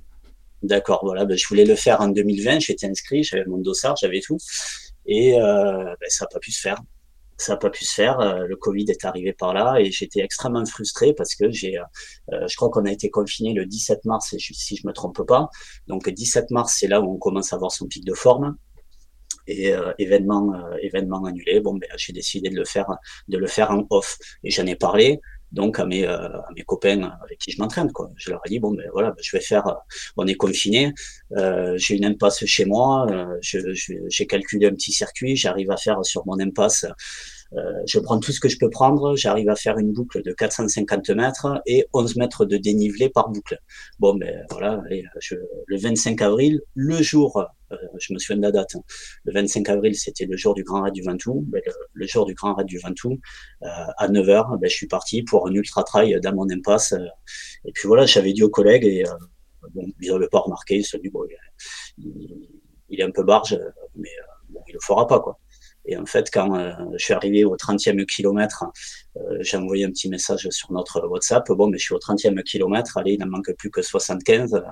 [0.64, 4.22] D'accord, voilà, ben, je voulais le faire en 2020, j'étais inscrit, j'avais mon dossard, j'avais
[4.22, 4.38] tout,
[5.06, 6.78] et ben, ça n'a pas pu se faire.
[7.38, 8.18] Ça n'a pas pu se faire,
[8.48, 11.78] le Covid est arrivé par là, et j'étais extrêmément frustré parce que j'ai,
[12.32, 15.50] je crois qu'on a été confiné le 17 mars, si je me trompe pas.
[15.88, 18.56] Donc 17 mars, c'est là où on commence à avoir son pic de forme
[19.48, 21.60] et euh, événement euh, événement annulé.
[21.60, 22.88] Bon ben j'ai décidé de le faire
[23.28, 24.18] de le faire en off.
[24.44, 25.20] Et j'en ai parlé
[25.52, 28.12] donc à mes euh, à mes copains avec qui je m'entraîne quoi.
[28.18, 29.64] Je leur ai dit bon ben voilà ben, je vais faire
[30.18, 30.94] on est confiné
[31.38, 33.08] euh, j'ai une impasse chez moi
[33.42, 36.90] j'ai je, calculé un petit circuit j'arrive à faire sur mon impasse euh,
[37.86, 41.10] je prends tout ce que je peux prendre, j'arrive à faire une boucle de 450
[41.12, 43.58] mètres et 11 mètres de dénivelé par boucle.
[44.00, 44.82] Bon, ben voilà,
[45.20, 45.36] je,
[45.68, 48.82] le 25 avril, le jour, euh, je me souviens de la date, hein.
[49.24, 51.44] le 25 avril, c'était le jour du Grand Raid du Ventoux.
[51.48, 51.62] Ben,
[51.94, 53.20] le, jour du Grand Raid du Ventoux,
[53.64, 56.94] euh, à 9h, ben, je suis parti pour un ultra-trail dans mon impasse.
[57.66, 59.04] et puis voilà, j'avais dit aux collègues et
[59.74, 61.24] bon, ils n'avaient pas remarqué, ils se sont dit, bon,
[61.98, 63.58] il, est un peu barge,
[63.96, 64.10] mais
[64.50, 65.40] bon, il le fera pas, quoi.
[65.88, 68.66] Et en fait, quand euh, je suis arrivé au 30e kilomètre,
[69.18, 71.48] euh, j'ai envoyé un petit message sur notre WhatsApp.
[71.52, 74.64] Bon, mais je suis au 30e kilomètre, allez, il n'en manque plus que 75.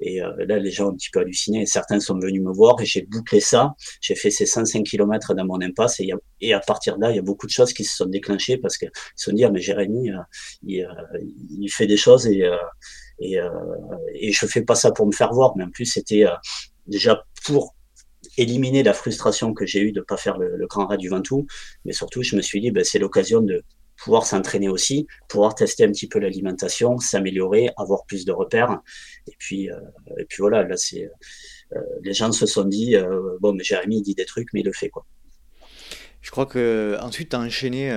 [0.00, 1.66] Et euh, là, les gens ont un petit peu halluciné.
[1.66, 3.74] certains sont venus me voir et j'ai bouclé ça.
[4.00, 6.00] J'ai fait ces 105 kilomètres dans mon impasse.
[6.40, 8.58] Et, à partir de là, il y a beaucoup de choses qui se sont déclenchées
[8.58, 10.10] parce qu'ils se sont dit, ah, mais Jérémy,
[10.62, 10.86] il,
[11.58, 12.48] il, fait des choses et,
[13.18, 13.38] et,
[14.14, 15.56] et je fais pas ça pour me faire voir.
[15.56, 16.26] Mais en plus, c'était
[16.86, 17.74] déjà pour
[18.36, 21.46] éliminer la frustration que j'ai eue de ne pas faire le, grand raid du Ventoux.
[21.84, 23.62] Mais surtout, je me suis dit, ben, c'est l'occasion de
[23.96, 28.80] pouvoir s'entraîner aussi, pouvoir tester un petit peu l'alimentation, s'améliorer, avoir plus de repères.
[29.26, 29.76] Et puis, euh,
[30.18, 31.10] et puis voilà, là, c'est,
[31.74, 34.60] euh, les gens se sont dit, euh, bon, mais Jérémy, il dit des trucs, mais
[34.60, 35.06] il le fait, quoi.
[36.20, 37.92] Je crois que ensuite, tu as enchaîné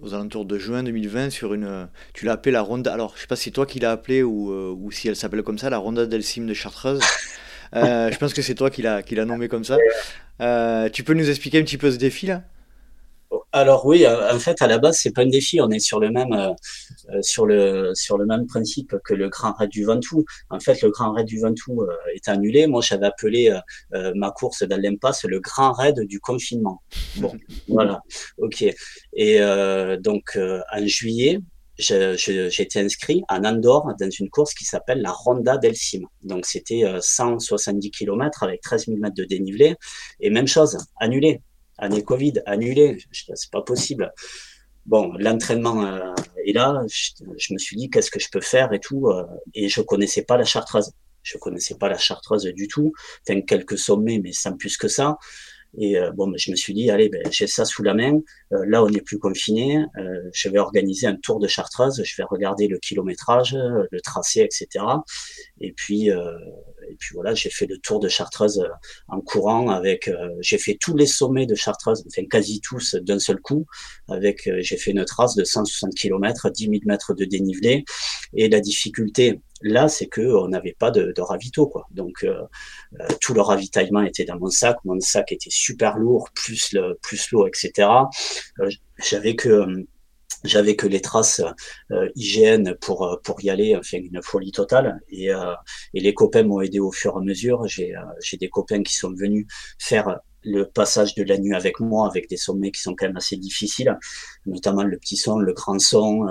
[0.00, 1.88] aux alentours de juin 2020 sur une.
[2.12, 2.92] Tu l'as appelé la Ronda.
[2.92, 5.44] Alors, je sais pas si c'est toi qui l'as appelée ou, ou si elle s'appelle
[5.44, 7.00] comme ça, la Ronda del Cime de Chartreuse.
[7.74, 9.78] Euh, je pense que c'est toi qui l'as qui l'a nommé comme ça.
[10.40, 12.42] Euh, tu peux nous expliquer un petit peu ce défi là?
[13.52, 15.60] Alors oui, euh, en fait, à la base, c'est pas un défi.
[15.60, 16.54] On est sur le même
[17.20, 20.24] sur le sur le même principe que le Grand Raid du Ventoux.
[20.50, 22.66] En fait, le Grand Raid du Ventoux est annulé.
[22.66, 23.56] Moi, j'avais appelé
[24.14, 26.82] ma course dans l'impasse le Grand Raid du confinement.
[27.16, 27.32] Bon,
[27.68, 28.02] voilà,
[28.38, 28.64] ok.
[29.12, 29.38] Et
[30.00, 31.40] donc en juillet,
[31.80, 36.00] été inscrit en Andorre dans une course qui s'appelle la Ronda del Cim.
[36.22, 39.76] Donc c'était 170 euh, km avec 13 000 mètres de dénivelé.
[40.20, 41.42] Et même chose, annulé.
[41.78, 42.98] Année Covid, annulé.
[43.12, 44.12] C'est pas possible.
[44.86, 46.14] Bon, l'entraînement euh,
[46.46, 46.82] est là.
[46.88, 49.08] Je, me suis dit qu'est-ce que je peux faire et tout.
[49.08, 49.24] Euh,
[49.54, 50.92] et je connaissais pas la chartreuse.
[51.22, 52.92] Je connaissais pas la chartreuse du tout.
[53.28, 55.16] Enfin, quelques sommets, mais sans plus que ça.
[55.78, 58.18] Et euh, bon, je me suis dit, allez, ben, j'ai ça sous la main.
[58.52, 59.84] Euh, là, on n'est plus confiné.
[59.98, 62.02] Euh, je vais organiser un tour de Chartreuse.
[62.04, 64.84] Je vais regarder le kilométrage, le tracé, etc.
[65.60, 68.66] Et puis, et puis voilà, j'ai fait le tour de Chartreuse
[69.08, 70.10] en courant avec.
[70.40, 73.66] j'ai fait tous les sommets de Chartreuse, enfin quasi tous d'un seul coup.
[74.08, 77.84] Avec, j'ai fait une trace de 160 km, 10 000 mètres de dénivelé.
[78.34, 81.86] Et la difficulté, Là, c'est que on n'avait pas de, de, ravito, quoi.
[81.90, 82.42] Donc euh,
[82.98, 84.78] euh, tout le ravitaillement était dans mon sac.
[84.84, 87.88] Mon sac était super lourd, plus le plus l'eau, etc.
[88.60, 89.66] Euh, j'avais que
[90.44, 91.42] j'avais que les traces
[91.90, 95.00] euh, hygiène pour pour y aller, enfin une folie totale.
[95.10, 97.66] Et, et les copains m'ont aidé au fur et à mesure.
[97.66, 99.46] J'ai j'ai des copains qui sont venus
[99.78, 103.16] faire le passage de la nuit avec moi, avec des sommets qui sont quand même
[103.18, 103.98] assez difficiles,
[104.46, 106.26] notamment le petit son, le grand son,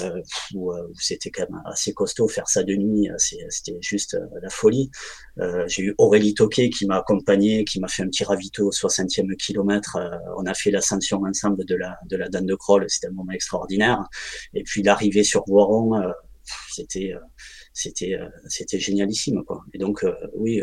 [0.00, 0.22] euh, euh
[0.54, 4.90] où, c'était quand même assez costaud faire ça de nuit, euh, c'était juste la folie.
[5.66, 9.34] J'ai eu Aurélie Toquet qui m'a accompagné, qui m'a fait un petit ravito au 60e
[9.36, 9.98] kilomètre.
[10.36, 13.32] on a fait l'ascension ensemble de la de la Dame de Croll, c'était un moment
[13.32, 14.02] extraordinaire.
[14.54, 15.92] Et puis l'arrivée sur Voiron,
[16.72, 17.14] c'était
[17.72, 18.18] c'était
[18.48, 19.62] c'était génialissime quoi.
[19.72, 20.62] Et donc oui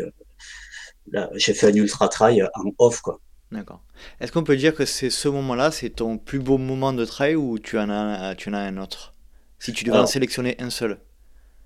[1.34, 3.20] j'ai fait un ultra trail en off, quoi.
[3.50, 3.82] D'accord.
[4.20, 7.34] Est-ce qu'on peut dire que c'est ce moment-là, c'est ton plus beau moment de trail
[7.34, 9.14] ou tu en as, tu en as un autre?
[9.58, 11.00] Si tu devais en sélectionner un seul.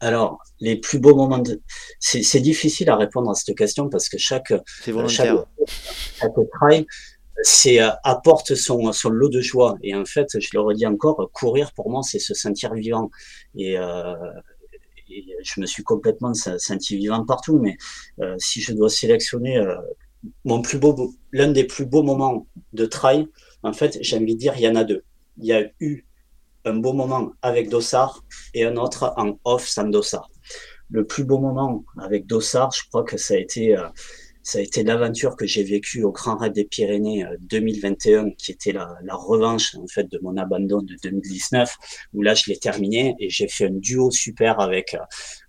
[0.00, 1.60] Alors, les plus beaux moments de...
[2.00, 4.52] C'est difficile à répondre à cette question parce que chaque,
[5.08, 5.36] chaque,
[6.18, 6.86] chaque trail
[7.44, 9.76] c'est euh, apporte son, son lot de joie.
[9.82, 13.10] Et en fait, je le redis encore, courir pour moi, c'est se sentir vivant.
[13.56, 14.14] Et, euh,
[15.42, 17.58] je me suis complètement senti vivant partout.
[17.58, 17.76] Mais
[18.20, 19.76] euh, si je dois sélectionner euh,
[20.44, 23.28] mon plus beau, l'un des plus beaux moments de trail,
[23.62, 25.04] en fait, j'ai envie de dire, il y en a deux.
[25.38, 26.04] Il y a eu
[26.64, 30.30] un beau moment avec Dossard et un autre en off sans Dossard.
[30.90, 33.88] Le plus beau moment avec Dossard, je crois que ça a été euh,
[34.42, 38.52] ça a été l'aventure que j'ai vécue au Grand Raid des Pyrénées 2021, euh, qui
[38.52, 41.76] était la, la, revanche en fait de mon abandon de 2019,
[42.12, 44.98] où là je l'ai terminé et j'ai fait un duo super avec euh,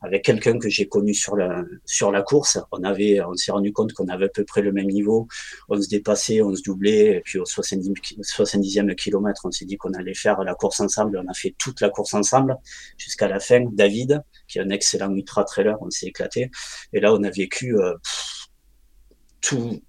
[0.02, 2.60] avec quelqu'un que j'ai connu sur la sur la course.
[2.72, 5.28] On avait, on s'est rendu compte qu'on avait à peu près le même niveau,
[5.70, 9.78] on se dépassait, on se doublait, et puis au 70, 70e kilomètre, on s'est dit
[9.78, 11.22] qu'on allait faire la course ensemble.
[11.24, 12.58] On a fait toute la course ensemble
[12.98, 13.66] jusqu'à la fin.
[13.72, 16.52] David, qui est un excellent ultra trailer, on s'est éclaté.
[16.94, 17.94] Et là, on a vécu euh,
[19.44, 19.82] tout.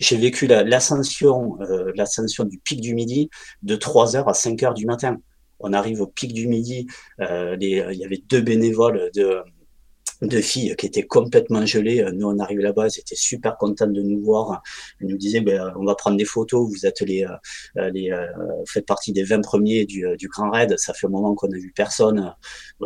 [0.00, 3.30] j'ai vécu l'ascension, euh, l'ascension du pic du midi
[3.62, 5.18] de 3 heures à 5 heures du matin.
[5.60, 6.86] On arrive au pic du midi,
[7.20, 9.42] euh, il y avait deux bénévoles de
[10.22, 12.04] de filles qui étaient complètement gelées.
[12.12, 14.62] Nous, on arrive là-bas, elles étaient super contentes de nous voir.
[15.00, 18.26] Elles nous disaient, ben, on va prendre des photos, vous êtes les, euh, les euh,
[18.66, 20.76] faites partie des 20 premiers du, du Grand Raid.
[20.78, 22.34] Ça fait un moment qu'on n'a vu personne.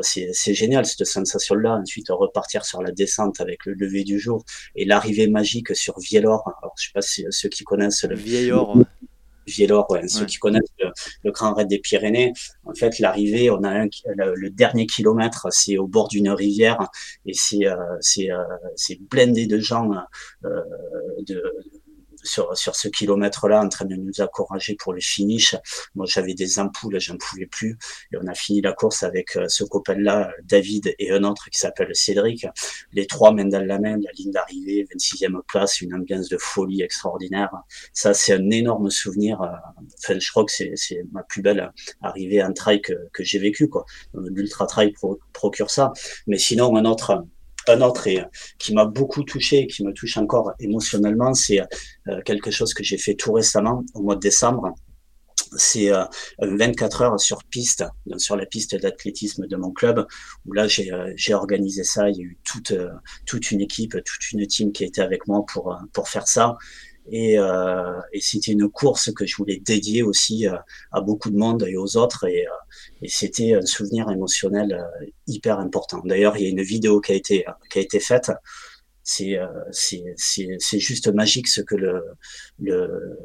[0.02, 1.80] c'est génial, cette sensation-là.
[1.80, 6.52] Ensuite, repartir sur la descente avec le lever du jour et l'arrivée magique sur Vielor.
[6.60, 8.76] Alors, je sais pas si ceux qui connaissent le Vieillor.
[9.50, 10.62] Vielor, ceux qui connaissent
[11.24, 12.32] le, Grand Raid des Pyrénées,
[12.64, 13.86] En fait, l'arrivée, on a un,
[14.16, 16.88] le, dernier kilomètre, c'est au bord d'une rivière
[17.26, 17.66] et c'est
[18.00, 18.28] c'est
[18.76, 19.90] c'est blindé de gens
[20.42, 21.42] de
[22.22, 25.54] sur, ce kilomètre-là en train de nous encourager pour le finish.
[25.94, 27.78] Moi, j'avais des ampoules, j'en pouvais plus.
[28.12, 31.58] Et on a fini la course avec euh, ce copain-là, David, et un autre qui
[31.58, 32.46] s'appelle Cédric.
[32.92, 36.82] Les trois main dans la main, la ligne d'arrivée, 26e place, une ambiance de folie
[36.82, 37.50] extraordinaire.
[37.92, 39.40] Ça, c'est un énorme souvenir.
[39.42, 39.48] Euh,
[39.98, 43.84] enfin, je crois que c'est ma plus belle arrivée en trail que, j'ai vécu, quoi.
[44.14, 44.94] L'ultra trail
[45.32, 45.92] procure ça.
[46.26, 47.24] Mais sinon, un autre,
[47.68, 48.24] un autre et,
[48.58, 52.98] qui m'a beaucoup touché, qui me touche encore émotionnellement, c'est euh, quelque chose que j'ai
[52.98, 54.74] fait tout récemment, au mois de décembre.
[55.56, 56.04] C'est euh,
[56.40, 57.84] 24 heures sur piste,
[58.18, 60.06] sur la piste d'athlétisme de mon club,
[60.46, 62.08] où là j'ai euh, organisé ça.
[62.08, 62.90] Il y a eu toute, euh,
[63.26, 66.56] toute une équipe, toute une team qui était avec moi pour, pour faire ça.
[67.12, 70.56] Et, euh, et c'était une course que je voulais dédier aussi euh,
[70.92, 72.24] à beaucoup de monde et aux autres.
[72.28, 72.50] Et, euh,
[73.02, 74.80] et c'était un souvenir émotionnel
[75.26, 76.00] hyper important.
[76.04, 78.30] D'ailleurs, il y a une vidéo qui a été, qui a été faite.
[79.02, 79.40] C'est
[79.72, 82.04] c'est juste magique ce que le,
[82.60, 83.18] le,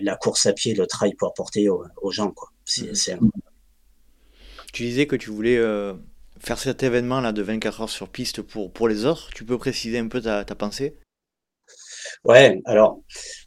[0.00, 2.32] la course à pied, le trail peut apporter aux, aux gens.
[2.32, 2.48] Quoi.
[2.64, 3.30] c'est mmh.
[4.72, 5.60] Tu disais que tu voulais
[6.40, 9.30] faire cet événement-là de 24 heures sur piste pour, pour les autres.
[9.34, 10.96] Tu peux préciser un peu ta, ta pensée?
[12.24, 13.00] Ouais, alors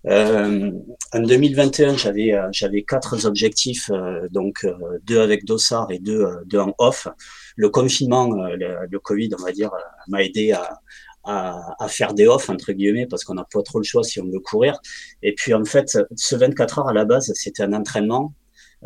[0.07, 0.72] euh,
[1.14, 6.26] en 2021, j'avais euh, j'avais quatre objectifs, euh, donc euh, deux avec Dossard et deux,
[6.45, 7.07] deux en off.
[7.55, 9.72] Le confinement, le, le, Covid, on va dire,
[10.07, 10.80] m'a aidé à,
[11.24, 14.20] à, à, faire des off entre guillemets parce qu'on n'a pas trop le choix si
[14.20, 14.80] on veut courir.
[15.22, 18.34] Et puis en fait, ce 24 heures à la base, c'était un entraînement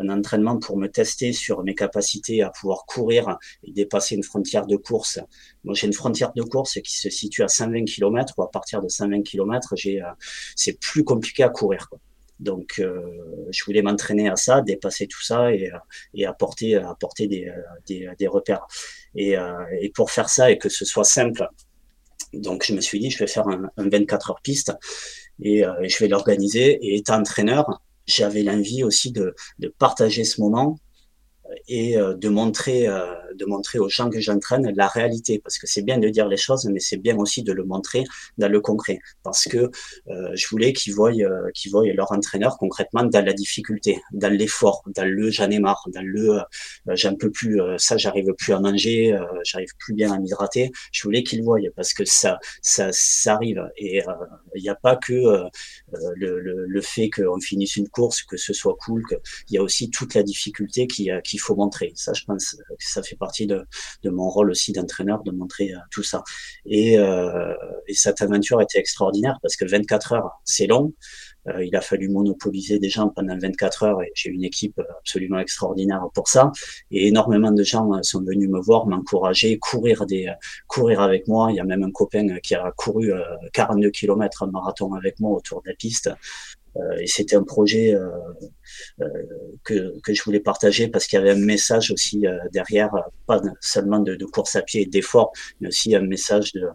[0.00, 4.66] un entraînement pour me tester sur mes capacités à pouvoir courir et dépasser une frontière
[4.66, 5.20] de course.
[5.64, 8.80] Moi, j'ai une frontière de course qui se situe à 120 km ou à partir
[8.80, 10.00] de 120 km, euh,
[10.56, 11.88] c'est plus compliqué à courir.
[12.40, 13.02] Donc, euh,
[13.50, 17.52] je voulais m'entraîner à ça, dépasser tout ça et, euh, apporter, apporter des,
[17.88, 18.66] des, repères.
[19.16, 19.36] Et,
[19.94, 21.48] pour faire ça et que ce soit simple,
[22.32, 24.72] donc je me suis dit, je vais faire un, un 24 heures piste
[25.42, 26.78] et, et je vais l'organiser.
[26.80, 29.34] Et étant entraîneur, j'avais l'envie aussi de,
[29.78, 30.78] partager ce moment
[31.66, 35.66] et euh, de montrer, euh, de montrer aux gens que j'entraîne la réalité, parce que
[35.66, 38.04] c'est bien de dire les choses, mais c'est bien aussi de le montrer
[38.36, 39.70] dans le concret, parce que
[40.08, 41.12] euh, je voulais qu'ils voient,
[41.54, 45.82] qu'ils voient leur entraîneur concrètement dans la difficulté, dans l'effort, dans le j'en ai marre,
[45.92, 46.40] dans le
[46.94, 50.70] j'en peux plus, ça j'arrive plus à manger, j'arrive plus bien à m'hydrater.
[50.92, 52.90] Je voulais qu'ils voient, parce que ça, ça,
[53.26, 54.02] arrive, et
[54.54, 55.12] il n'y a pas que
[55.92, 59.90] le, le, fait qu'on finisse une course, que ce soit cool, qu'il y a aussi
[59.90, 61.92] toute la difficulté qui, qui il faut montrer.
[61.94, 63.64] Ça, je pense que ça fait partie de,
[64.04, 66.22] mon rôle aussi d'entraîneur, de montrer euh, tout ça.
[66.66, 67.54] Et, euh,
[67.86, 70.92] et cette aventure était extraordinaire parce que 24 heures, c'est long.
[71.48, 75.38] Euh, il a fallu monopoliser des gens pendant 24 heures et j'ai une équipe absolument
[75.38, 76.52] extraordinaire pour ça.
[76.90, 80.30] Et énormément de gens sont venus me voir, m'encourager, courir des,
[80.66, 81.48] courir avec moi.
[81.50, 83.12] Il y a même un copain qui a couru
[83.54, 86.10] 42 km un marathon avec moi autour de la piste.
[86.78, 88.08] Euh, et c'était un projet euh,
[89.00, 89.08] euh,
[89.64, 92.90] que, que je voulais partager parce qu'il y avait un message aussi derrière,
[93.26, 96.66] pas seulement de, de course à pied et d'effort, mais aussi un message de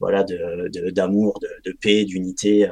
[0.00, 2.68] voilà de d'amour, de, de, paix, d'unité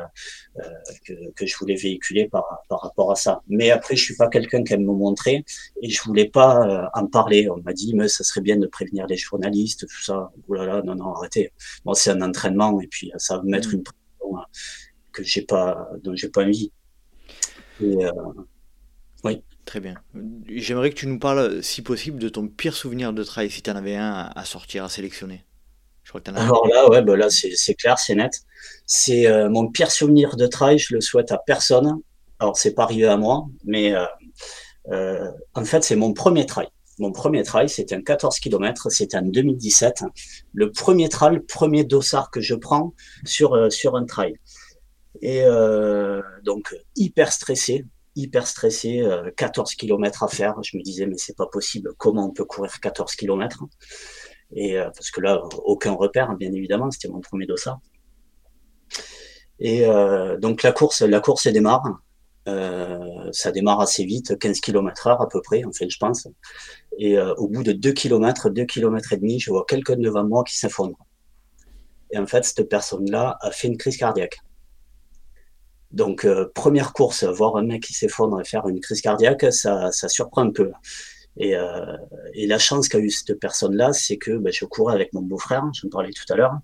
[1.04, 3.42] que, que je voulais véhiculer par, par rapport à ça.
[3.48, 5.44] Mais après, je suis pas quelqu'un qui aime me montrer
[5.82, 7.48] et je voulais pas en parler.
[7.50, 10.30] On m'a dit, mais ça serait bien de prévenir les journalistes, tout ça.
[10.48, 11.52] Ouh là là, non, non, arrêtez.
[11.84, 13.74] Bon, c'est un entraînement et puis ça va me mettre mmh.
[13.74, 14.36] une pression
[15.12, 16.72] que j'ai pas, dont j'ai pas envie.
[17.82, 18.10] Euh,
[19.24, 19.42] oui.
[19.64, 19.94] Très bien.
[20.48, 23.70] J'aimerais que tu nous parles, si possible, de ton pire souvenir de trail, si tu
[23.70, 25.44] en avais un à sortir, à sélectionner.
[26.02, 28.42] Je crois que en as Alors là, ouais, bah là c'est clair, c'est net.
[28.86, 32.00] C'est euh, mon pire souvenir de trail, je le souhaite à personne.
[32.40, 33.94] Alors c'est pas arrivé à moi, mais
[34.90, 36.68] euh, en fait c'est mon premier trail.
[36.98, 40.04] Mon premier trail, c'était un 14 km, c'était en 2017.
[40.52, 42.92] Le premier trail, premier dossard que je prends
[43.24, 44.34] sur, sur un trail.
[45.20, 49.04] Et euh, donc hyper stressé, hyper stressé,
[49.36, 50.62] 14 euh, km à faire.
[50.62, 53.64] Je me disais mais c'est pas possible, comment on peut courir 14 km
[54.52, 57.80] Et euh, parce que là aucun repère, bien évidemment, c'était mon premier dossard.
[59.62, 59.84] Et
[60.40, 62.00] donc la course, la course démarre.
[63.32, 66.26] Ça démarre assez vite, 15 km heure à peu près, en fait, je pense.
[66.98, 70.44] Et au bout de 2 km, 2 km et demi, je vois quelqu'un devant moi
[70.44, 70.96] qui s'effondre.
[72.10, 74.40] Et en fait, cette personne-là a fait une crise cardiaque.
[75.92, 79.90] Donc, euh, première course, voir un mec qui s'effondre et faire une crise cardiaque, ça,
[79.90, 80.70] ça surprend un peu.
[81.36, 81.96] Et, euh,
[82.34, 85.64] et la chance qu'a eu cette personne-là, c'est que ben, je courais avec mon beau-frère,
[85.74, 86.54] je me parlais tout à l'heure,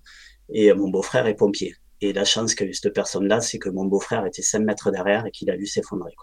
[0.49, 1.75] et mon beau-frère est pompier.
[1.99, 5.25] Et la chance qu'a eu cette personne-là, c'est que mon beau-frère était 5 mètres derrière
[5.25, 6.13] et qu'il a vu s'effondrer.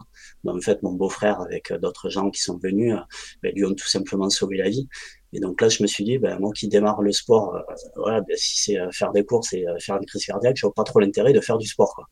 [0.45, 2.95] Donc, en fait, mon beau-frère, avec d'autres gens qui sont venus,
[3.43, 4.89] ben, lui ont tout simplement sauvé la vie.
[5.33, 7.61] Et donc là, je me suis dit, ben, moi qui démarre le sport,
[7.97, 10.85] voilà, ben, si c'est faire des courses et faire une crise cardiaque, je vois pas
[10.85, 11.93] trop l'intérêt de faire du sport.
[11.97, 12.07] Quoi.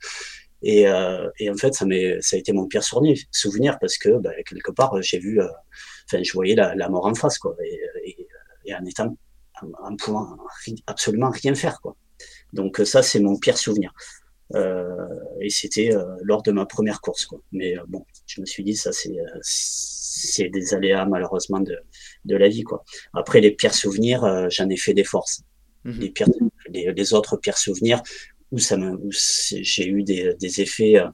[0.62, 1.86] Et, euh, et, en fait, ça,
[2.20, 5.48] ça a été mon pire souvenir, parce que bah, quelque part, j'ai vu, euh,
[6.06, 8.28] enfin, je voyais la, la, mort en face, quoi, et, et,
[8.66, 9.16] et en étant,
[9.62, 10.36] en, pouvant
[10.86, 11.96] absolument rien faire, quoi.
[12.52, 13.92] Donc ça, c'est mon pire souvenir.
[14.54, 15.08] Euh,
[15.40, 17.40] et c'était euh, lors de ma première course, quoi.
[17.52, 21.76] Mais euh, bon, je me suis dit, ça, c'est c'est des aléas malheureusement de,
[22.24, 22.84] de la vie, quoi.
[23.14, 25.42] Après, les pires souvenirs, j'en ai fait des forces.
[25.84, 26.28] Mmh les, pires,
[26.68, 28.02] les, les, autres pires souvenirs,
[28.52, 30.98] où ça me, j'ai eu des, effets.
[30.98, 31.08] Euh,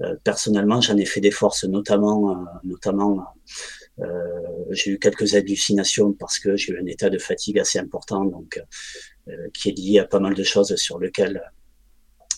[0.00, 3.24] euh, personnellement, j'en ai fait des forces, notamment, euh, notamment,
[4.70, 8.60] j'ai eu quelques hallucinations parce que j'ai eu un état de fatigue assez important, donc
[9.54, 11.40] qui est lié à pas mal de choses sur lesquelles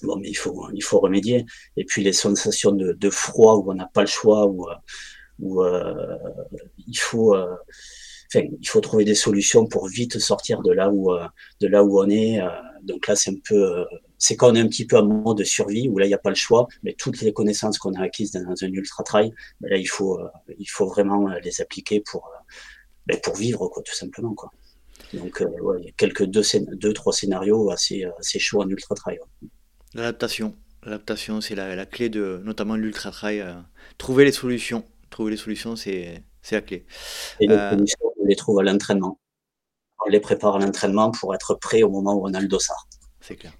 [0.02, 1.46] bon, mais il faut, il faut remédier.
[1.78, 4.66] Et puis les sensations de, froid où on n'a pas le choix, où,
[5.38, 5.64] où
[6.86, 7.34] il faut,
[8.34, 11.12] il faut trouver des solutions pour vite sortir de là où,
[11.60, 12.40] de là où on est.
[12.82, 13.86] donc là, c'est un peu,
[14.18, 16.14] c'est quand on est un petit peu en mode de survie où là il n'y
[16.14, 19.32] a pas le choix, mais toutes les connaissances qu'on a acquises dans un ultra trail,
[19.60, 22.38] ben là il faut euh, il faut vraiment euh, les appliquer pour euh,
[23.06, 24.50] ben, pour vivre quoi tout simplement quoi.
[25.12, 26.42] Donc ouais, il y a quelques deux,
[26.72, 29.18] deux trois scénarios assez assez chauds en ultra trail.
[29.94, 33.44] L'adaptation, l'adaptation c'est la, la, clé de notamment l'ultra trail.
[33.98, 36.86] trouver les solutions, trouver les solutions c'est c'est la clé.
[37.40, 39.18] Et les solutions on les trouve à l'entraînement.
[40.06, 42.88] On les prépare à l'entraînement pour être prêt au moment où on a le dossard.
[43.20, 43.52] C'est clair.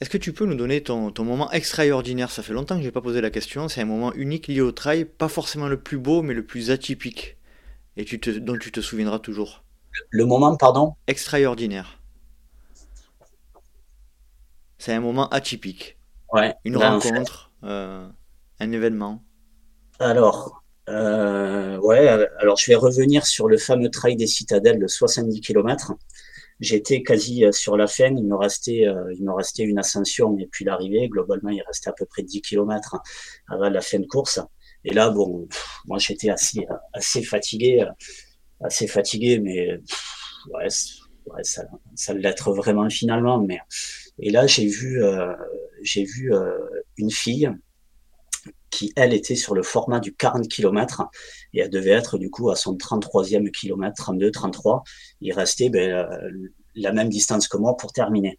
[0.00, 2.30] Est-ce que tu peux nous donner ton, moment extraordinaire?
[2.30, 3.68] Ça fait longtemps que je n'ai pas posé la question.
[3.68, 6.70] C'est un moment unique lié au trail, pas forcément le plus beau, mais le plus
[6.70, 7.36] atypique,
[7.98, 9.62] et tu te, dont tu te souviendras toujours.
[10.08, 10.94] Le moment, pardon?
[11.06, 12.00] Extraordinaire.
[14.78, 15.98] C'est un moment atypique.
[16.32, 16.54] Ouais.
[16.64, 18.08] Une rencontre, euh,
[18.58, 19.22] un événement.
[19.98, 25.42] Alors, euh, ouais, alors je vais revenir sur le fameux trail des citadelles de 70
[25.42, 25.92] km
[26.60, 28.14] j'étais quasi euh, sur la fin.
[28.14, 31.08] Il me restait, euh, il me restait une ascension et puis l'arrivée.
[31.08, 32.96] Globalement, il restait à peu près 10 km
[33.48, 34.40] avant la fin de course.
[34.84, 35.48] Et là, bon,
[35.86, 37.90] moi, j'étais assez, assez fatigué, euh,
[38.62, 39.68] assez fatigué, mais
[40.52, 40.68] ouais,
[41.26, 43.38] ouais, ça, ça l'être vraiment finalement.
[43.40, 43.58] Mais
[44.18, 45.34] et là, j'ai vu, euh,
[45.82, 46.32] j'ai vu
[46.98, 47.50] une fille
[48.70, 51.04] qui, elle, était sur le format du 40 km
[51.52, 54.82] et elle devait être du coup à son 33e kilomètre, 32, 33.
[55.20, 56.08] Il restait ben,
[56.74, 58.36] la même distance que moi pour terminer.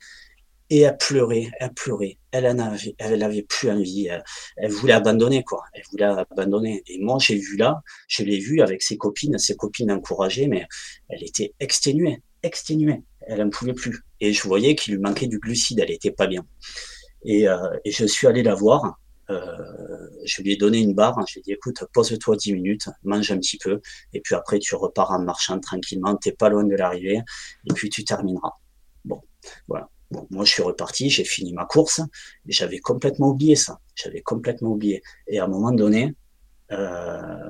[0.70, 4.08] Et elle pleurait, elle pleurait, elle en avait, elle plus envie,
[4.56, 6.82] elle, voulait abandonner quoi, elle voulait abandonner.
[6.88, 10.66] Et moi j'ai vu là, je l'ai vu avec ses copines, ses copines encouragées, mais
[11.10, 14.00] elle était exténuée, exténuée, elle en pouvait plus.
[14.22, 16.46] Et je voyais qu'il lui manquait du glucide, elle était pas bien.
[17.26, 18.90] Et, euh, et je suis allé la voir euh,
[20.26, 23.32] je lui ai donné une barre, je lui ai dit écoute, pose-toi 10 minutes, mange
[23.32, 23.82] un petit peu,
[24.14, 27.22] et puis après tu repars en marchant tranquillement, t'es pas loin de l'arrivée,
[27.70, 28.54] et puis tu termineras.
[29.06, 29.22] Bon,
[29.68, 29.90] voilà.
[30.30, 32.02] Moi, je suis reparti, j'ai fini ma course,
[32.48, 33.80] et j'avais complètement oublié ça.
[33.96, 35.02] J'avais complètement oublié.
[35.28, 36.14] Et à un moment donné,
[36.72, 37.50] euh,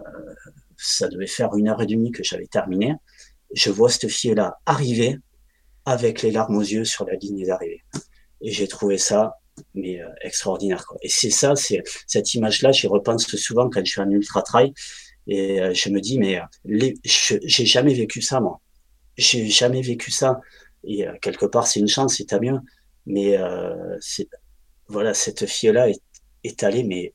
[0.78, 2.96] ça devait faire une heure et demie que j'avais terminé.
[3.54, 5.18] Je vois cette fille-là arriver
[5.86, 7.84] avec les larmes aux yeux sur la ligne d'arrivée.
[8.42, 9.36] Et j'ai trouvé ça
[9.74, 10.86] mais euh, extraordinaire.
[10.86, 10.98] Quoi.
[11.02, 14.74] Et c'est ça, c'est cette image-là, j'y repense souvent quand je suis en ultra trail
[15.28, 18.60] et euh, je me dis mais euh, j'ai jamais vécu ça moi,
[19.18, 20.40] j'ai jamais vécu ça.
[20.84, 22.58] Et quelque part c'est une chance, c'est à mieux.
[23.06, 23.38] Mais
[24.00, 24.30] c'est
[24.88, 26.02] voilà, cette fille-là est,
[26.44, 27.14] est, allée mais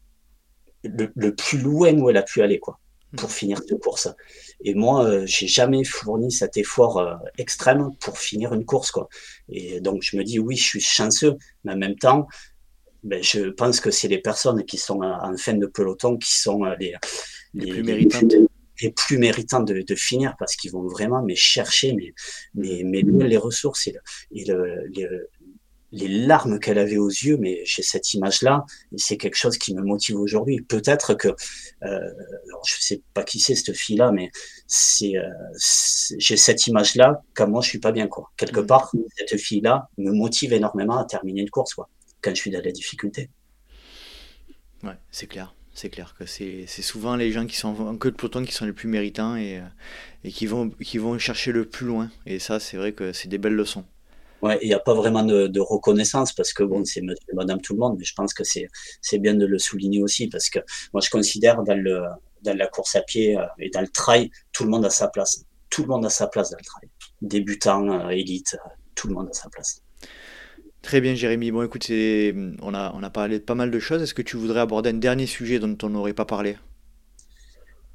[0.85, 2.79] le, le, plus loin où elle a pu aller quoi
[3.17, 4.09] pour finir cette course.
[4.63, 9.09] Et moi, euh, j'ai jamais fourni cet effort euh, extrême pour finir une course, quoi.
[9.49, 12.27] Et donc, je me dis, oui, je suis chanceux, mais en même temps,
[13.03, 16.65] ben, je pense que c'est les personnes qui sont en fin de peloton qui sont
[16.65, 16.95] euh, les,
[17.55, 18.35] les, plus méritantes.
[18.83, 22.13] Les plus méritants de, de finir parce qu'ils vont vraiment mais chercher mais,
[22.55, 24.03] mais, mais les ressources et, le,
[24.33, 25.31] et le,
[25.97, 29.75] les larmes qu'elle avait aux yeux, mais j'ai cette image-là, et c'est quelque chose qui
[29.75, 30.61] me motive aujourd'hui.
[30.61, 31.35] Peut-être que, euh,
[31.83, 34.31] alors je sais pas qui c'est cette fille-là, mais
[34.67, 35.29] c'est, euh,
[36.19, 38.31] j'ai cette image-là quand moi je suis pas bien, quoi.
[38.37, 38.67] Quelque mm.
[38.67, 41.89] part, cette fille-là me motive énormément à terminer une course, quoi,
[42.21, 43.31] quand je suis dans la difficulté.
[44.83, 45.55] Ouais, c'est clair.
[45.75, 48.65] C'est clair que c'est souvent les gens qui sont en queue de peloton qui sont
[48.65, 49.67] les plus méritants et, euh,
[50.25, 52.11] et qui, vont, qui vont chercher le plus loin.
[52.25, 53.85] Et ça, c'est vrai que c'est des belles leçons.
[54.43, 57.73] Ouais, il n'y a pas vraiment de, de, reconnaissance parce que bon, c'est madame tout
[57.73, 58.69] le monde, mais je pense que c'est,
[59.01, 60.59] c'est bien de le souligner aussi parce que
[60.93, 62.03] moi, je considère dans le,
[62.43, 65.09] dans la course à pied euh, et dans le trail, tout le monde a sa
[65.09, 65.45] place.
[65.71, 66.89] Tout le monde a sa place dans le trail.
[67.23, 69.83] Débutant, euh, élite, euh, tout le monde a sa place.
[70.83, 71.51] Très bien, Jérémy.
[71.51, 74.03] Bon, écoute, on a, on a parlé de pas mal de choses.
[74.03, 76.57] Est-ce que tu voudrais aborder un dernier sujet dont on n'aurait pas parlé?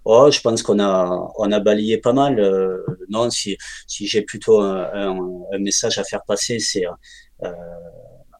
[0.05, 2.39] Oh, je pense qu'on a, on a balayé pas mal.
[2.39, 6.85] Euh, non, si, si j'ai plutôt un, message à faire passer, c'est
[7.43, 7.51] euh,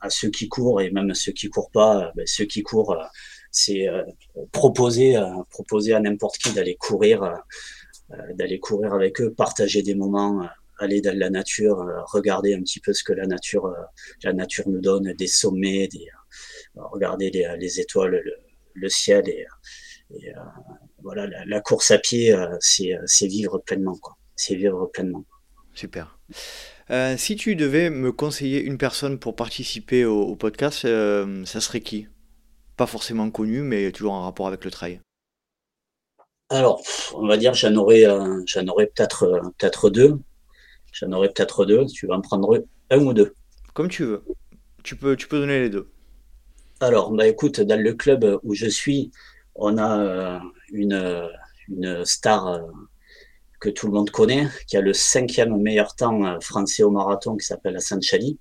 [0.01, 2.11] à ceux qui courent et même à ceux qui courent pas.
[2.15, 3.05] Ben, ceux qui courent, euh,
[3.51, 3.87] c'est
[4.51, 7.43] proposer, proposer à n'importe qui d'aller courir,
[8.35, 10.47] d'aller courir avec eux, partager des moments,
[10.79, 13.69] aller dans la nature, regarder un petit peu ce que la nature,
[14.23, 16.07] la nature nous donne, des sommets, des,
[16.75, 18.35] regarder les, les étoiles, le,
[18.73, 19.45] le ciel et,
[20.11, 20.31] et
[21.03, 24.15] voilà, la, course à pied, euh, euh, c'est vivre pleinement, quoi.
[24.35, 25.25] C'est vivre pleinement.
[25.73, 26.17] Super.
[26.89, 32.07] Euh, si tu devais me conseiller une personne pour participer au, podcast, ça serait qui?
[32.75, 34.99] Pas forcément connu, mais toujours en rapport avec le trail.
[36.49, 36.81] Alors,
[37.13, 38.05] on va dire, j'en aurais,
[38.45, 40.19] j'en aurais peut-être, peut-être deux.
[40.91, 41.85] J'en aurais peut-être deux.
[41.85, 43.35] Tu vas en prendre un ou deux.
[43.73, 44.23] Comme tu veux.
[44.83, 45.89] Tu peux, tu peux donner les deux.
[46.81, 49.11] Alors, bah écoute, dans le club où je suis,
[49.55, 50.41] on a
[50.71, 51.29] une,
[51.71, 52.61] une star euh,
[53.59, 57.37] que tout le monde connaît, qui a le cinquième meilleur temps euh, français au marathon,
[57.37, 58.39] qui s'appelle Hassan Chali.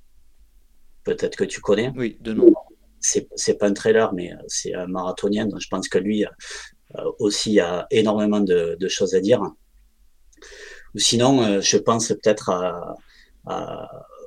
[1.05, 1.93] Peut-être que tu connais.
[1.97, 2.53] Oui, de nom.
[3.01, 6.25] C'est pas un trailer, mais euh, c'est un marathonien, donc je pense que lui
[7.21, 9.41] aussi a énormément de, choses à dire.
[10.95, 12.51] Ou sinon, je pense peut-être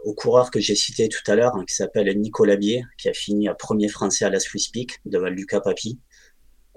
[0.05, 3.13] au coureur que j'ai cité tout à l'heure, hein, qui s'appelle Nicolas Bier, qui a
[3.13, 5.99] fini à premier français à la Swiss Peak devant Lucas Papi.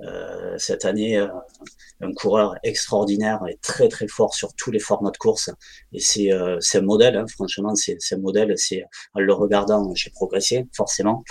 [0.00, 1.28] Euh, cette année, euh,
[2.00, 5.50] un coureur extraordinaire et très très fort sur tous les formats de course.
[5.92, 8.52] Et c'est euh, un modèle, hein, franchement, c'est un modèle.
[8.56, 8.84] C'est
[9.14, 11.24] en le regardant, j'ai progressé forcément.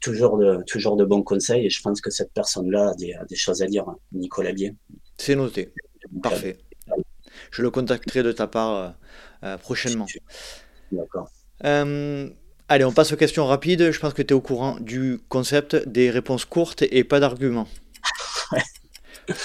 [0.00, 3.36] Toujours de toujours de bons conseils et je pense que cette personne-là a des, des,
[3.36, 4.74] choses à dire, hein, Nicolas Bier.
[5.16, 5.72] C'est noté,
[6.20, 6.58] parfait.
[7.52, 8.96] Je le contacterai de ta part
[9.60, 10.06] prochainement.
[10.90, 11.30] D'accord.
[11.62, 13.92] Allez, on passe aux questions rapides.
[13.92, 17.68] Je pense que tu es au courant du concept des réponses courtes et pas d'arguments.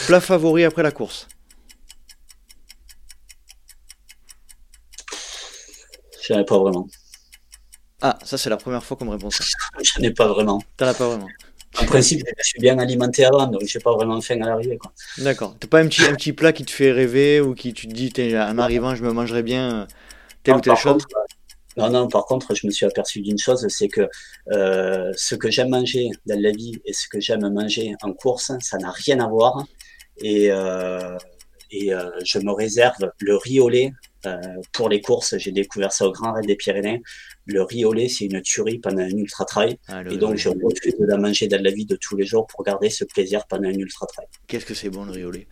[0.07, 1.27] Plat favori après la course
[6.27, 6.87] J'en ai pas vraiment.
[8.01, 9.43] Ah, ça c'est la première fois qu'on me répond ça.
[9.81, 10.61] J'en ai pas vraiment.
[10.75, 11.27] T'en as pas vraiment.
[11.79, 14.79] En principe, je suis bien alimenté avant, donc j'ai pas vraiment faim à l'arrivée.
[15.19, 15.55] D'accord.
[15.59, 17.93] T'as pas un petit, un petit plat qui te fait rêver ou qui tu te
[17.93, 19.85] dis, en arrivant, je me mangerais bien euh,
[20.43, 21.05] telle ou telle chose
[21.77, 24.09] non, non, par contre, je me suis aperçu d'une chose, c'est que
[24.51, 28.51] euh, ce que j'aime manger dans la vie et ce que j'aime manger en course,
[28.61, 29.63] ça n'a rien à voir.
[30.19, 31.15] Et, euh,
[31.69, 33.91] et euh, je me réserve le riz au lait
[34.73, 35.37] pour les courses.
[35.37, 37.01] J'ai découvert ça au Grand Raid des Pyrénées.
[37.45, 39.77] Le riz au lait, c'est une tuerie pendant un ultra trail.
[39.87, 42.45] Ah, et donc, je refuse de la manger dans la vie de tous les jours
[42.47, 44.25] pour garder ce plaisir pendant un ultra trail.
[44.47, 45.47] Qu'est-ce que c'est bon le riz au lait?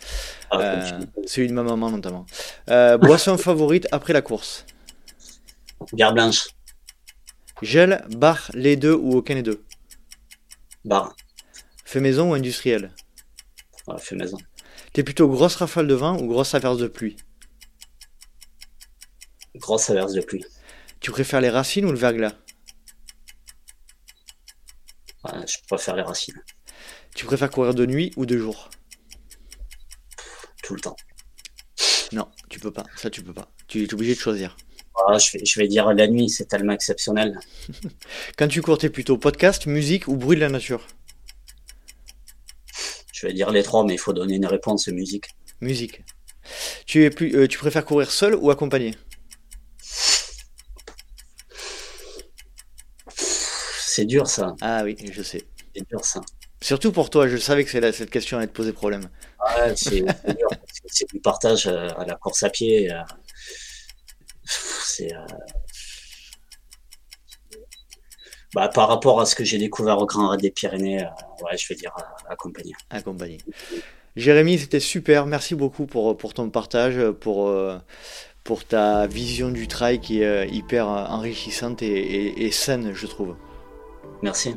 [0.51, 2.25] Ah, Celui de ma maman notamment.
[2.67, 4.65] boisson favorite après la course?
[5.93, 6.47] Bière blanche.
[7.61, 9.63] Gel, bar, les deux ou aucun des deux
[10.83, 11.15] Bar.
[11.85, 12.93] Fait maison ou industriel
[13.87, 14.37] Ouais, fait maison.
[14.93, 17.15] T'es plutôt grosse rafale de vent ou grosse averse de pluie
[19.55, 20.45] Grosse averse de pluie.
[20.99, 22.33] Tu préfères les racines ou le verglas
[25.23, 26.41] ouais, Je préfère les racines.
[27.15, 28.69] Tu préfères courir de nuit ou de jour
[30.63, 30.95] Tout le temps.
[32.11, 32.83] Non, tu peux pas.
[32.97, 33.51] Ça, tu peux pas.
[33.67, 34.57] Tu es obligé de choisir.
[34.97, 37.39] Ah, je, vais, dire la nuit, c'est tellement exceptionnel.
[38.37, 40.87] Quand tu cours, t'es plutôt podcast, musique ou bruit de la nature?
[43.13, 45.25] Je vais dire les trois, mais il faut donner une réponse musique.
[45.61, 46.03] Musique.
[46.85, 48.95] Tu, es plus, euh, tu préfères courir seul ou accompagné?
[53.09, 54.55] C'est dur ça.
[54.61, 55.43] Ah oui, je sais.
[55.75, 56.21] C'est dur ça.
[56.61, 59.09] Surtout pour toi, je savais que cette question allait te poser problème.
[59.75, 60.13] C'est dur.
[60.87, 62.91] C'est du partage euh, à la course à pied.
[62.91, 63.01] Euh,
[64.95, 65.19] c'est euh,
[68.53, 71.57] bah, par rapport à ce que j'ai découvert au Grand Raid des Pyrénées, euh, ouais,
[71.57, 72.73] je vais dire euh, accompagné.
[72.89, 73.37] Accompagné.
[74.15, 75.25] Jérémy, c'était super.
[75.25, 77.53] Merci beaucoup pour, pour ton partage, pour,
[78.45, 83.35] pour ta vision du trail qui est hyper enrichissante et, et saine, je trouve.
[84.21, 84.55] Merci.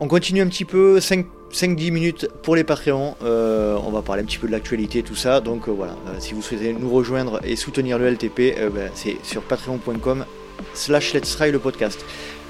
[0.00, 3.16] On continue un petit peu, 5 5-10 minutes pour les Patreons.
[3.22, 5.40] Euh, on va parler un petit peu de l'actualité, tout ça.
[5.40, 9.16] Donc euh, voilà, euh, si vous souhaitez nous rejoindre et soutenir le LTP, ben, c'est
[9.22, 10.24] sur patreon.com
[10.74, 12.04] slash let's try le podcast.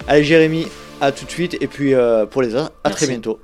[0.07, 0.67] Allez Jérémy,
[1.01, 1.57] à tout de suite.
[1.61, 1.95] Et puis
[2.31, 3.39] pour les autres, à très bientôt.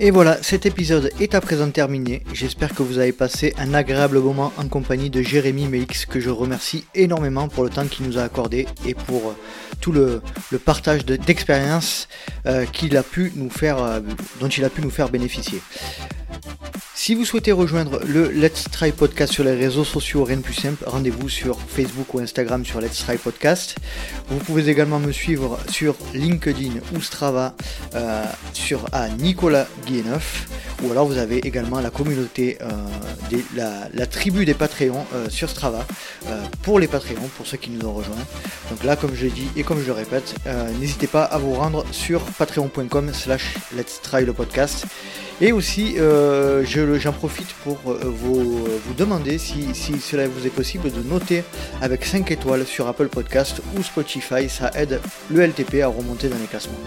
[0.00, 2.22] Et voilà, cet épisode est à présent terminé.
[2.32, 6.30] J'espère que vous avez passé un agréable moment en compagnie de Jérémy Meix, que je
[6.30, 9.36] remercie énormément pour le temps qu'il nous a accordé et pour euh,
[9.80, 10.22] tout le,
[10.64, 12.06] partage d'expérience
[12.46, 13.98] euh, qu'il a pu nous faire, euh,
[14.38, 15.60] dont il a pu nous faire bénéficier.
[17.08, 20.52] Si vous souhaitez rejoindre le Let's Try Podcast sur les réseaux sociaux, rien de plus
[20.52, 23.76] simple, rendez-vous sur Facebook ou Instagram sur Let's Try Podcast.
[24.28, 27.54] Vous pouvez également me suivre sur LinkedIn ou Strava
[27.94, 30.48] euh, sur à Nicolas Guilleneuf.
[30.82, 35.86] Ou alors vous avez également la communauté, euh, la, tribu des Patreons euh, sur Strava
[36.62, 38.16] pour les Patreons, pour ceux qui nous ont rejoints.
[38.70, 40.34] Donc là, comme je l'ai dit et comme je le répète,
[40.78, 44.84] n'hésitez pas à vous rendre sur patreon.com slash let's try le podcast.
[45.40, 48.66] Et aussi, euh, j'en profite pour euh, vous,
[48.96, 51.44] demander si, cela vous est possible de noter
[51.80, 54.48] avec 5 étoiles sur Apple Podcast ou Spotify.
[54.48, 55.00] Ça aide
[55.30, 56.78] le LTP à remonter dans les classements.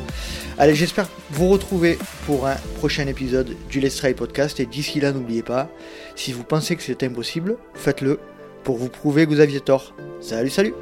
[0.58, 4.60] Allez, j'espère vous retrouver pour un prochain épisode du Let's Try Podcast.
[4.60, 5.70] Et d'ici là, n'oubliez pas,
[6.16, 8.20] si vous pensez que c'est impossible, faites-le
[8.64, 9.96] pour vous prouver que vous aviez tort.
[10.20, 10.74] Salut, salut